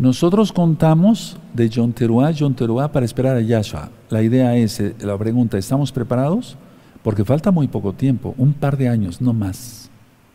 [0.00, 3.90] Nosotros contamos de John Teruá, para esperar a Yahshua.
[4.08, 6.56] La idea es, eh, la pregunta, ¿estamos preparados?
[7.02, 9.90] Porque falta muy poco tiempo, un par de años, no más.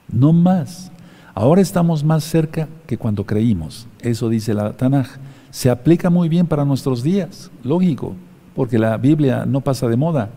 [0.08, 0.92] No más.
[1.34, 3.88] Ahora estamos más cerca que cuando creímos.
[4.02, 5.08] Eso dice la Tanaj.
[5.50, 8.14] Se aplica muy bien para nuestros días, lógico,
[8.56, 10.30] porque la Biblia no pasa de moda,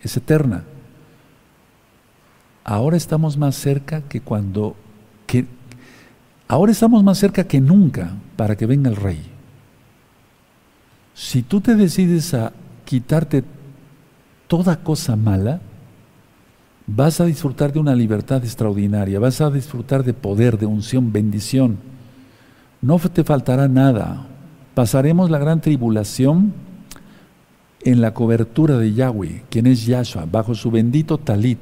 [0.00, 0.64] es eterna.
[2.64, 4.76] Ahora estamos más cerca que cuando
[5.26, 5.44] que
[6.50, 9.22] ahora estamos más cerca que nunca para que venga el rey.
[11.14, 12.52] Si tú te decides a
[12.84, 13.44] quitarte
[14.48, 15.60] toda cosa mala,
[16.88, 21.78] vas a disfrutar de una libertad extraordinaria, vas a disfrutar de poder, de unción, bendición.
[22.82, 24.26] No te faltará nada.
[24.74, 26.52] Pasaremos la gran tribulación
[27.82, 31.60] en la cobertura de Yahweh, quien es Yahshua, bajo su bendito talit,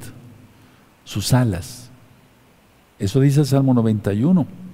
[1.03, 1.91] sus alas.
[2.97, 4.68] Eso dice el Salmo 91.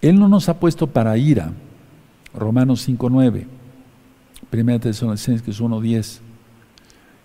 [0.00, 1.52] Él no nos ha puesto para ira.
[2.34, 3.46] Romanos 5.9.
[4.50, 6.20] Primera Tesalonicenses 1.10.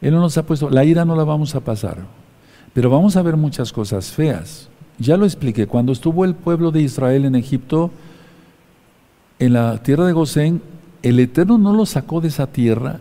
[0.02, 1.98] Él no nos ha puesto, la ira no la vamos a pasar,
[2.74, 4.68] pero vamos a ver muchas cosas feas.
[5.00, 7.90] Ya lo expliqué, cuando estuvo el pueblo de Israel en Egipto,
[9.40, 10.62] en la tierra de Gosén,
[11.04, 13.00] el Eterno no los sacó de esa tierra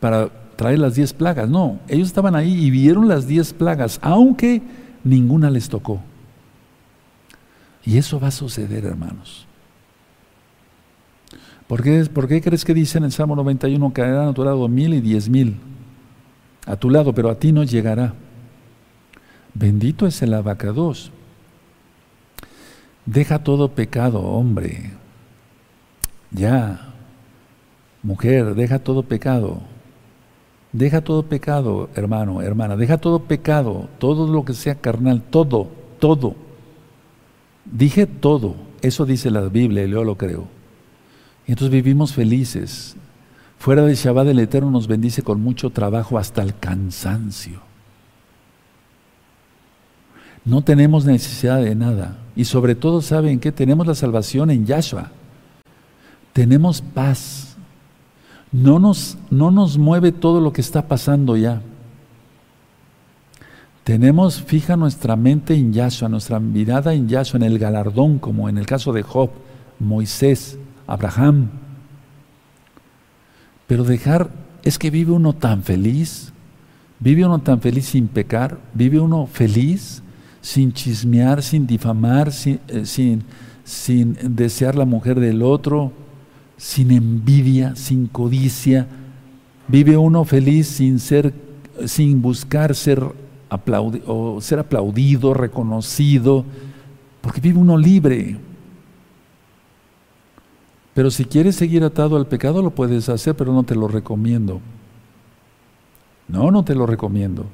[0.00, 4.60] para traer las diez plagas, no, ellos estaban ahí y vieron las diez plagas, aunque
[5.04, 6.00] ninguna les tocó.
[7.84, 9.46] Y eso va a suceder, hermanos.
[11.66, 14.42] ¿Por qué, ¿Por qué crees que dice en el Salmo 91 que caerán a tu
[14.42, 15.56] lado mil y diez mil
[16.66, 18.14] a tu lado, pero a ti no llegará?
[19.54, 21.12] Bendito es el abacados.
[23.04, 24.92] Deja todo pecado, hombre.
[26.30, 26.94] Ya.
[28.02, 29.62] Mujer, deja todo pecado.
[30.72, 32.76] Deja todo pecado, hermano, hermana.
[32.76, 35.68] Deja todo pecado, todo lo que sea carnal, todo,
[35.98, 36.47] todo.
[37.72, 38.56] Dije todo.
[38.82, 40.46] Eso dice la Biblia y yo lo creo.
[41.46, 42.96] Y entonces vivimos felices.
[43.58, 47.60] Fuera de Shabbat el Eterno nos bendice con mucho trabajo hasta el cansancio.
[50.44, 52.18] No tenemos necesidad de nada.
[52.36, 53.50] Y sobre todo, ¿saben qué?
[53.50, 55.10] Tenemos la salvación en Yahshua.
[56.32, 57.56] Tenemos paz.
[58.52, 61.60] No nos, no nos mueve todo lo que está pasando ya.
[63.88, 68.58] Tenemos fija nuestra mente en Yahshua, nuestra mirada en Yahshua, en el galardón, como en
[68.58, 69.30] el caso de Job,
[69.78, 71.48] Moisés, Abraham.
[73.66, 74.28] Pero dejar,
[74.62, 76.34] es que vive uno tan feliz,
[77.00, 80.02] vive uno tan feliz sin pecar, vive uno feliz
[80.42, 83.24] sin chismear, sin difamar, sin, eh, sin,
[83.64, 85.92] sin desear la mujer del otro,
[86.58, 88.86] sin envidia, sin codicia.
[89.66, 91.32] Vive uno feliz sin ser,
[91.86, 93.02] sin buscar ser,
[94.06, 96.44] o ser aplaudido, reconocido,
[97.20, 98.38] porque vive uno libre.
[100.94, 104.60] Pero si quieres seguir atado al pecado, lo puedes hacer, pero no te lo recomiendo.
[106.26, 107.46] No, no te lo recomiendo.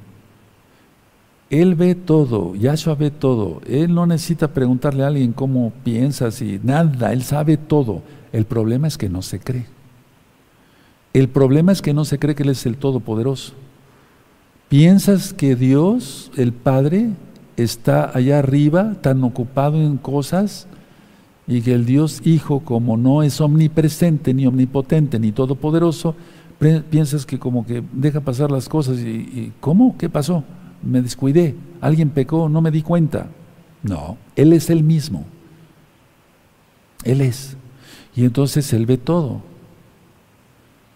[1.49, 3.61] Él ve todo, Yahshua ve todo.
[3.67, 8.01] Él no necesita preguntarle a alguien cómo piensas y nada, Él sabe todo.
[8.33, 9.67] El problema es que no se cree.
[11.13, 13.53] El problema es que no se cree que Él es el Todopoderoso.
[14.69, 17.09] ¿Piensas que Dios, el Padre,
[17.55, 20.67] está allá arriba, tan ocupado en cosas,
[21.47, 26.15] y que el Dios Hijo, como no es omnipresente, ni omnipotente, ni todopoderoso,
[26.89, 29.95] piensas que como que deja pasar las cosas y, ¿cómo?
[29.97, 30.43] ¿Qué pasó?
[30.81, 33.27] Me descuidé, alguien pecó, no me di cuenta.
[33.83, 35.25] No, Él es el mismo.
[37.03, 37.55] Él es.
[38.15, 39.41] Y entonces Él ve todo.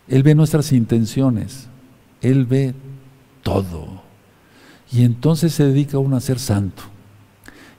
[0.08, 1.68] Él ve nuestras intenciones.
[2.22, 2.74] Él ve
[3.44, 4.02] todo.
[4.92, 6.84] Y entonces se dedica uno a ser santo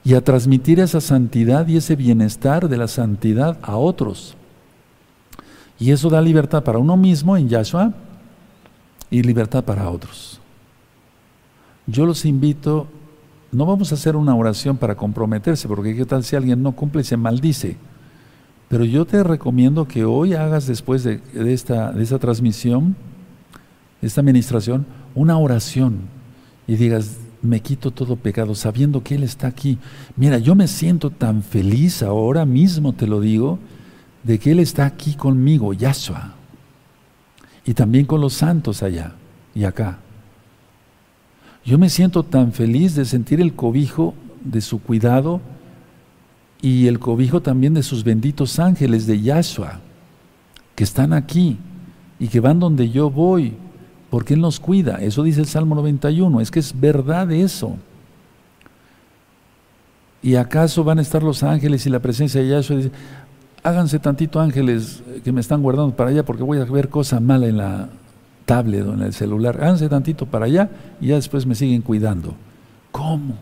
[0.03, 4.35] y a transmitir esa santidad y ese bienestar de la santidad a otros.
[5.79, 7.93] Y eso da libertad para uno mismo en Yahshua
[9.09, 10.39] y libertad para otros.
[11.87, 12.87] Yo los invito,
[13.51, 17.01] no vamos a hacer una oración para comprometerse, porque qué tal si alguien no cumple
[17.01, 17.77] y se maldice.
[18.69, 22.95] Pero yo te recomiendo que hoy hagas después de, esta, de transmisión,
[24.01, 24.85] esta administración,
[25.15, 25.99] una oración
[26.67, 29.77] y digas, me quito todo pecado, sabiendo que Él está aquí.
[30.15, 33.59] Mira, yo me siento tan feliz ahora mismo, te lo digo,
[34.23, 36.35] de que Él está aquí conmigo, Yahshua.
[37.65, 39.13] Y también con los santos allá
[39.55, 39.99] y acá.
[41.63, 45.41] Yo me siento tan feliz de sentir el cobijo de su cuidado
[46.61, 49.79] y el cobijo también de sus benditos ángeles de Yahshua,
[50.75, 51.57] que están aquí
[52.19, 53.55] y que van donde yo voy
[54.11, 54.97] porque Él nos cuida.
[54.97, 57.77] Eso dice el Salmo 91, es que es verdad eso.
[60.21, 62.75] ¿Y acaso van a estar los ángeles y la presencia de Yahshua?
[62.75, 62.91] Dice,
[63.63, 67.47] háganse tantito ángeles que me están guardando para allá porque voy a ver cosa mala
[67.47, 67.89] en la
[68.45, 69.55] tablet o en el celular.
[69.55, 72.35] Háganse tantito para allá y ya después me siguen cuidando.
[72.91, 73.35] ¿Cómo?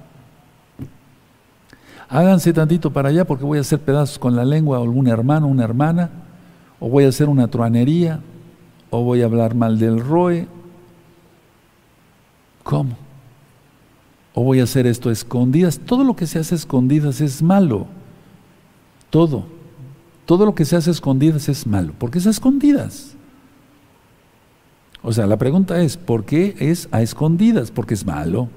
[2.07, 5.47] Háganse tantito para allá porque voy a hacer pedazos con la lengua a algún hermano,
[5.47, 6.11] una hermana,
[6.79, 8.19] o voy a hacer una truanería,
[8.91, 10.58] o voy a hablar mal del ROE.
[12.69, 13.09] ¿Cómo?
[14.39, 15.79] o voy a hacer esto a escondidas.
[15.79, 17.87] Todo lo que se hace a escondidas es malo.
[19.09, 19.45] Todo.
[20.25, 21.93] Todo lo que se hace a escondidas es malo.
[21.97, 23.15] ¿Por qué es a escondidas?
[25.01, 27.71] O sea, la pregunta es, ¿por qué es a escondidas?
[27.71, 28.47] Porque es malo.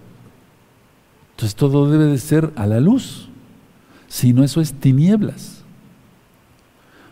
[1.33, 3.29] Entonces todo debe de ser a la luz.
[4.07, 5.65] Si no, eso es tinieblas.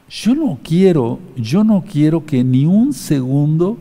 [0.09, 3.79] Yo no quiero, yo no quiero que ni un segundo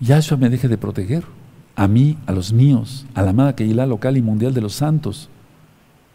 [0.00, 1.37] Yahshua me deje de proteger
[1.78, 5.28] a mí, a los míos, a la amada Keilah local y mundial de los santos.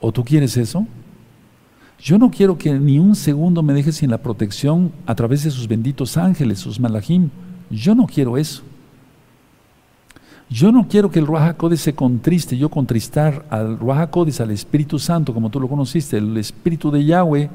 [0.01, 0.86] ¿O tú quieres eso?
[2.01, 5.51] Yo no quiero que ni un segundo me dejes sin la protección a través de
[5.51, 7.30] sus benditos ángeles, sus malajim.
[7.72, 8.61] Yo no quiero eso.
[10.49, 15.34] Yo no quiero que el Ruach se contriste, yo contristar al Ruach al Espíritu Santo,
[15.34, 17.49] como tú lo conociste, el Espíritu de Yahweh,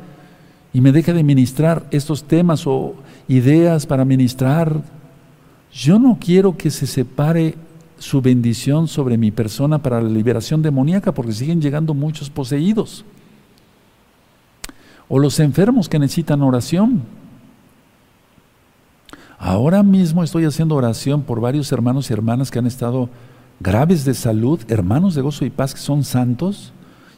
[0.73, 2.95] y me deje de ministrar estos temas o
[3.29, 4.81] ideas para ministrar.
[5.71, 7.68] Yo no quiero que se separe
[7.99, 13.05] su bendición sobre mi persona para la liberación demoníaca, porque siguen llegando muchos poseídos.
[15.09, 17.03] O los enfermos que necesitan oración.
[19.39, 23.09] Ahora mismo estoy haciendo oración por varios hermanos y hermanas que han estado
[23.61, 26.73] graves de salud, hermanos de gozo y paz que son santos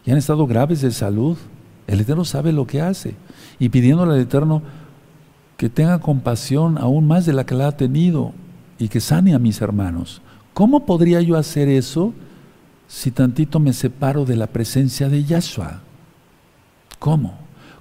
[0.04, 1.36] y han estado graves de salud.
[1.86, 3.14] El Eterno sabe lo que hace.
[3.58, 4.62] Y pidiéndole al Eterno
[5.56, 8.32] que tenga compasión aún más de la que la ha tenido
[8.78, 10.22] y que sane a mis hermanos.
[10.60, 12.12] ¿Cómo podría yo hacer eso
[12.86, 15.80] si tantito me separo de la presencia de Yahshua?
[16.98, 17.32] ¿Cómo?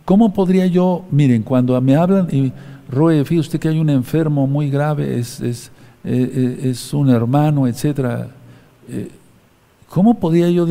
[0.06, 2.54] ¿Cómo podría yo, miren, cuando me hablan y,
[2.90, 5.72] Roe, fíjate usted que hay un enfermo muy grave, es, es,
[6.06, 8.30] eh, eh, un hermano, etcétera.
[8.88, 9.10] Eh,
[9.90, 10.66] ¿Cómo podría yo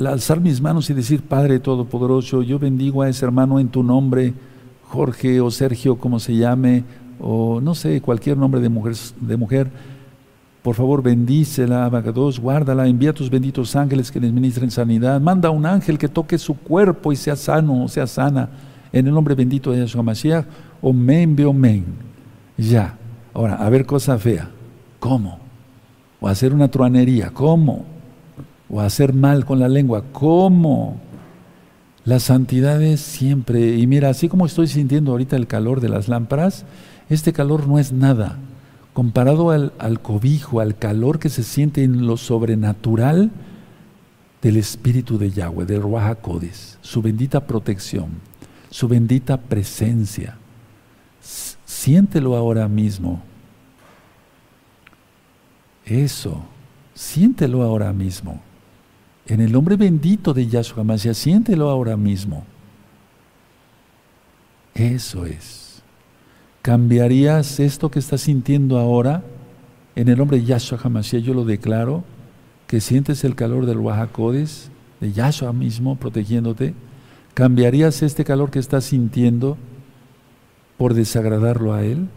[0.00, 4.34] alzar mis manos y decir, Padre Todopoderoso, yo bendigo a ese hermano en tu nombre,
[4.82, 6.84] Jorge o Sergio, como se llame,
[7.18, 9.93] o no sé, cualquier nombre de mujer, de mujer
[10.64, 15.20] por favor, bendícela, Abacados, guárdala, envía tus benditos ángeles que les ministren sanidad.
[15.20, 18.48] Manda un ángel que toque su cuerpo y sea sano, o sea sana.
[18.90, 20.46] En el nombre bendito de Yahshua Mashiach,
[20.80, 21.84] omen, omen.
[22.56, 22.96] Ya.
[23.34, 24.48] Ahora, a ver cosa fea.
[25.00, 25.38] ¿Cómo?
[26.18, 27.28] O hacer una truanería.
[27.28, 27.84] ¿Cómo?
[28.70, 30.02] O hacer mal con la lengua.
[30.12, 30.98] ¿Cómo?
[32.06, 33.76] La santidad es siempre.
[33.76, 36.64] Y mira, así como estoy sintiendo ahorita el calor de las lámparas,
[37.10, 38.38] este calor no es nada
[38.94, 43.32] comparado al, cobijo, al calor que se siente en lo sobrenatural
[44.40, 46.16] del Espíritu de Yahweh, del Ruach
[46.80, 48.10] su bendita protección,
[48.70, 50.38] su bendita presencia.
[51.20, 53.20] Siéntelo ahora mismo.
[55.84, 56.44] Eso,
[56.94, 58.40] siéntelo ahora mismo.
[59.26, 62.44] En el nombre bendito de Yahshua Mashiach, siéntelo ahora mismo.
[64.74, 65.63] Eso es.
[66.64, 69.22] ¿Cambiarías esto que estás sintiendo ahora?
[69.96, 72.04] En el nombre de Yahshua HaMashiach yo lo declaro,
[72.66, 76.72] que sientes el calor del Wahakodes, de Yahshua mismo protegiéndote.
[77.34, 79.58] ¿Cambiarías este calor que estás sintiendo
[80.78, 82.08] por desagradarlo a Él?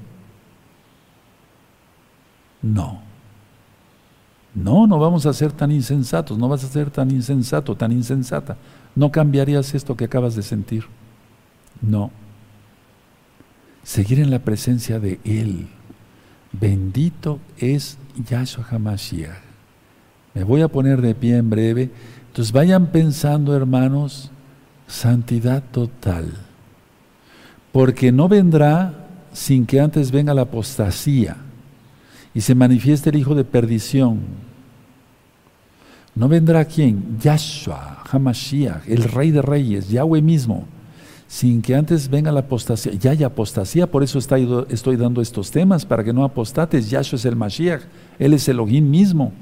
[2.61, 3.01] No.
[4.55, 8.55] No, no vamos a ser tan insensatos, no vas a ser tan insensato, tan insensata.
[8.95, 10.85] No cambiarías esto que acabas de sentir.
[11.81, 12.11] No
[13.88, 15.67] seguir en la presencia de Él.
[16.51, 17.97] Bendito es
[18.29, 19.39] Yahshua HaMashiach.
[20.33, 21.89] Me voy a poner de pie en breve.
[22.27, 24.29] Entonces vayan pensando, hermanos,
[24.88, 26.33] santidad total.
[27.71, 31.38] Porque no vendrá sin que antes venga la apostasía
[32.33, 34.19] y se manifieste el hijo de perdición.
[36.13, 37.17] No vendrá quién?
[37.21, 40.67] Yahshua, Hamashiach, el rey de reyes, Yahweh mismo
[41.28, 42.93] sin que antes venga la apostasía.
[42.93, 46.89] Ya hay apostasía, por eso estoy dando estos temas, para que no apostates.
[46.89, 47.82] Yahshua es el Mashiach,
[48.17, 49.34] Él es el Elohim mismo.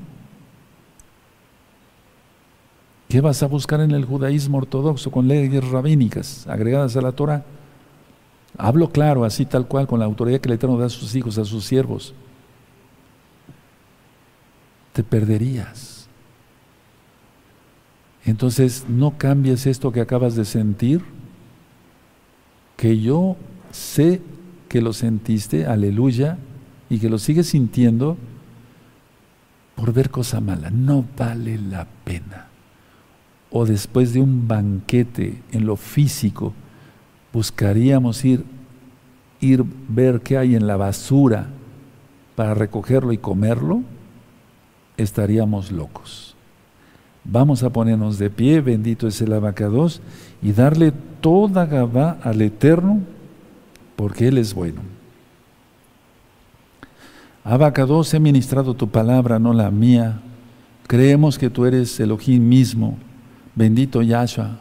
[3.08, 7.46] ¿Qué vas a buscar en el judaísmo ortodoxo con leyes rabínicas agregadas a la Torah?
[8.58, 11.38] Hablo claro, así tal cual, con la autoridad que el Eterno da a sus hijos,
[11.38, 12.16] a sus siervos.
[14.92, 16.08] Te perderías.
[18.26, 21.15] Entonces, no cambies esto que acabas de sentir
[22.76, 23.38] que yo
[23.72, 24.22] sé
[24.70, 26.38] que lo sentiste, aleluya,
[26.90, 28.18] y que lo sigues sintiendo
[29.76, 30.70] por ver cosa mala.
[30.70, 32.48] No vale la pena.
[33.58, 36.54] o después de un banquete en lo físico,
[37.32, 38.44] buscaríamos ir,
[39.40, 41.48] ir ver qué hay en la basura
[42.36, 43.82] para recogerlo y comerlo,
[44.98, 46.36] estaríamos locos.
[47.24, 50.02] Vamos a ponernos de pie, bendito es el abacados,
[50.42, 53.02] y darle toda Gabá al Eterno,
[53.96, 54.82] porque Él es bueno.
[57.44, 60.20] Abacados, he ministrado tu palabra, no la mía.
[60.88, 62.98] Creemos que tú eres Elohim mismo,
[63.54, 64.58] bendito Yahshua.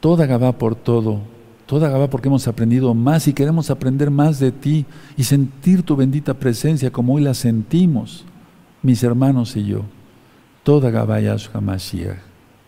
[0.00, 1.20] Toda Gabá por todo,
[1.66, 4.84] toda Gabá porque hemos aprendido más y queremos aprender más de ti
[5.16, 8.24] y sentir tu bendita presencia como hoy la sentimos,
[8.82, 9.82] mis hermanos y yo.
[10.64, 12.18] Toda Gabá Yahshua Mashiach,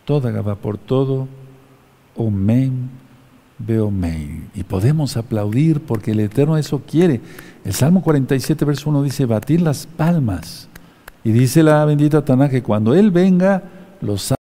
[0.04, 1.26] toda Gabá por todo,
[2.18, 2.90] Omen,
[3.58, 4.50] Beomen.
[4.54, 7.20] Y podemos aplaudir porque el Eterno eso quiere.
[7.64, 10.68] El Salmo 47, verso 1 dice, batir las palmas.
[11.24, 13.62] Y dice la bendita Taná que cuando Él venga,
[14.00, 14.32] los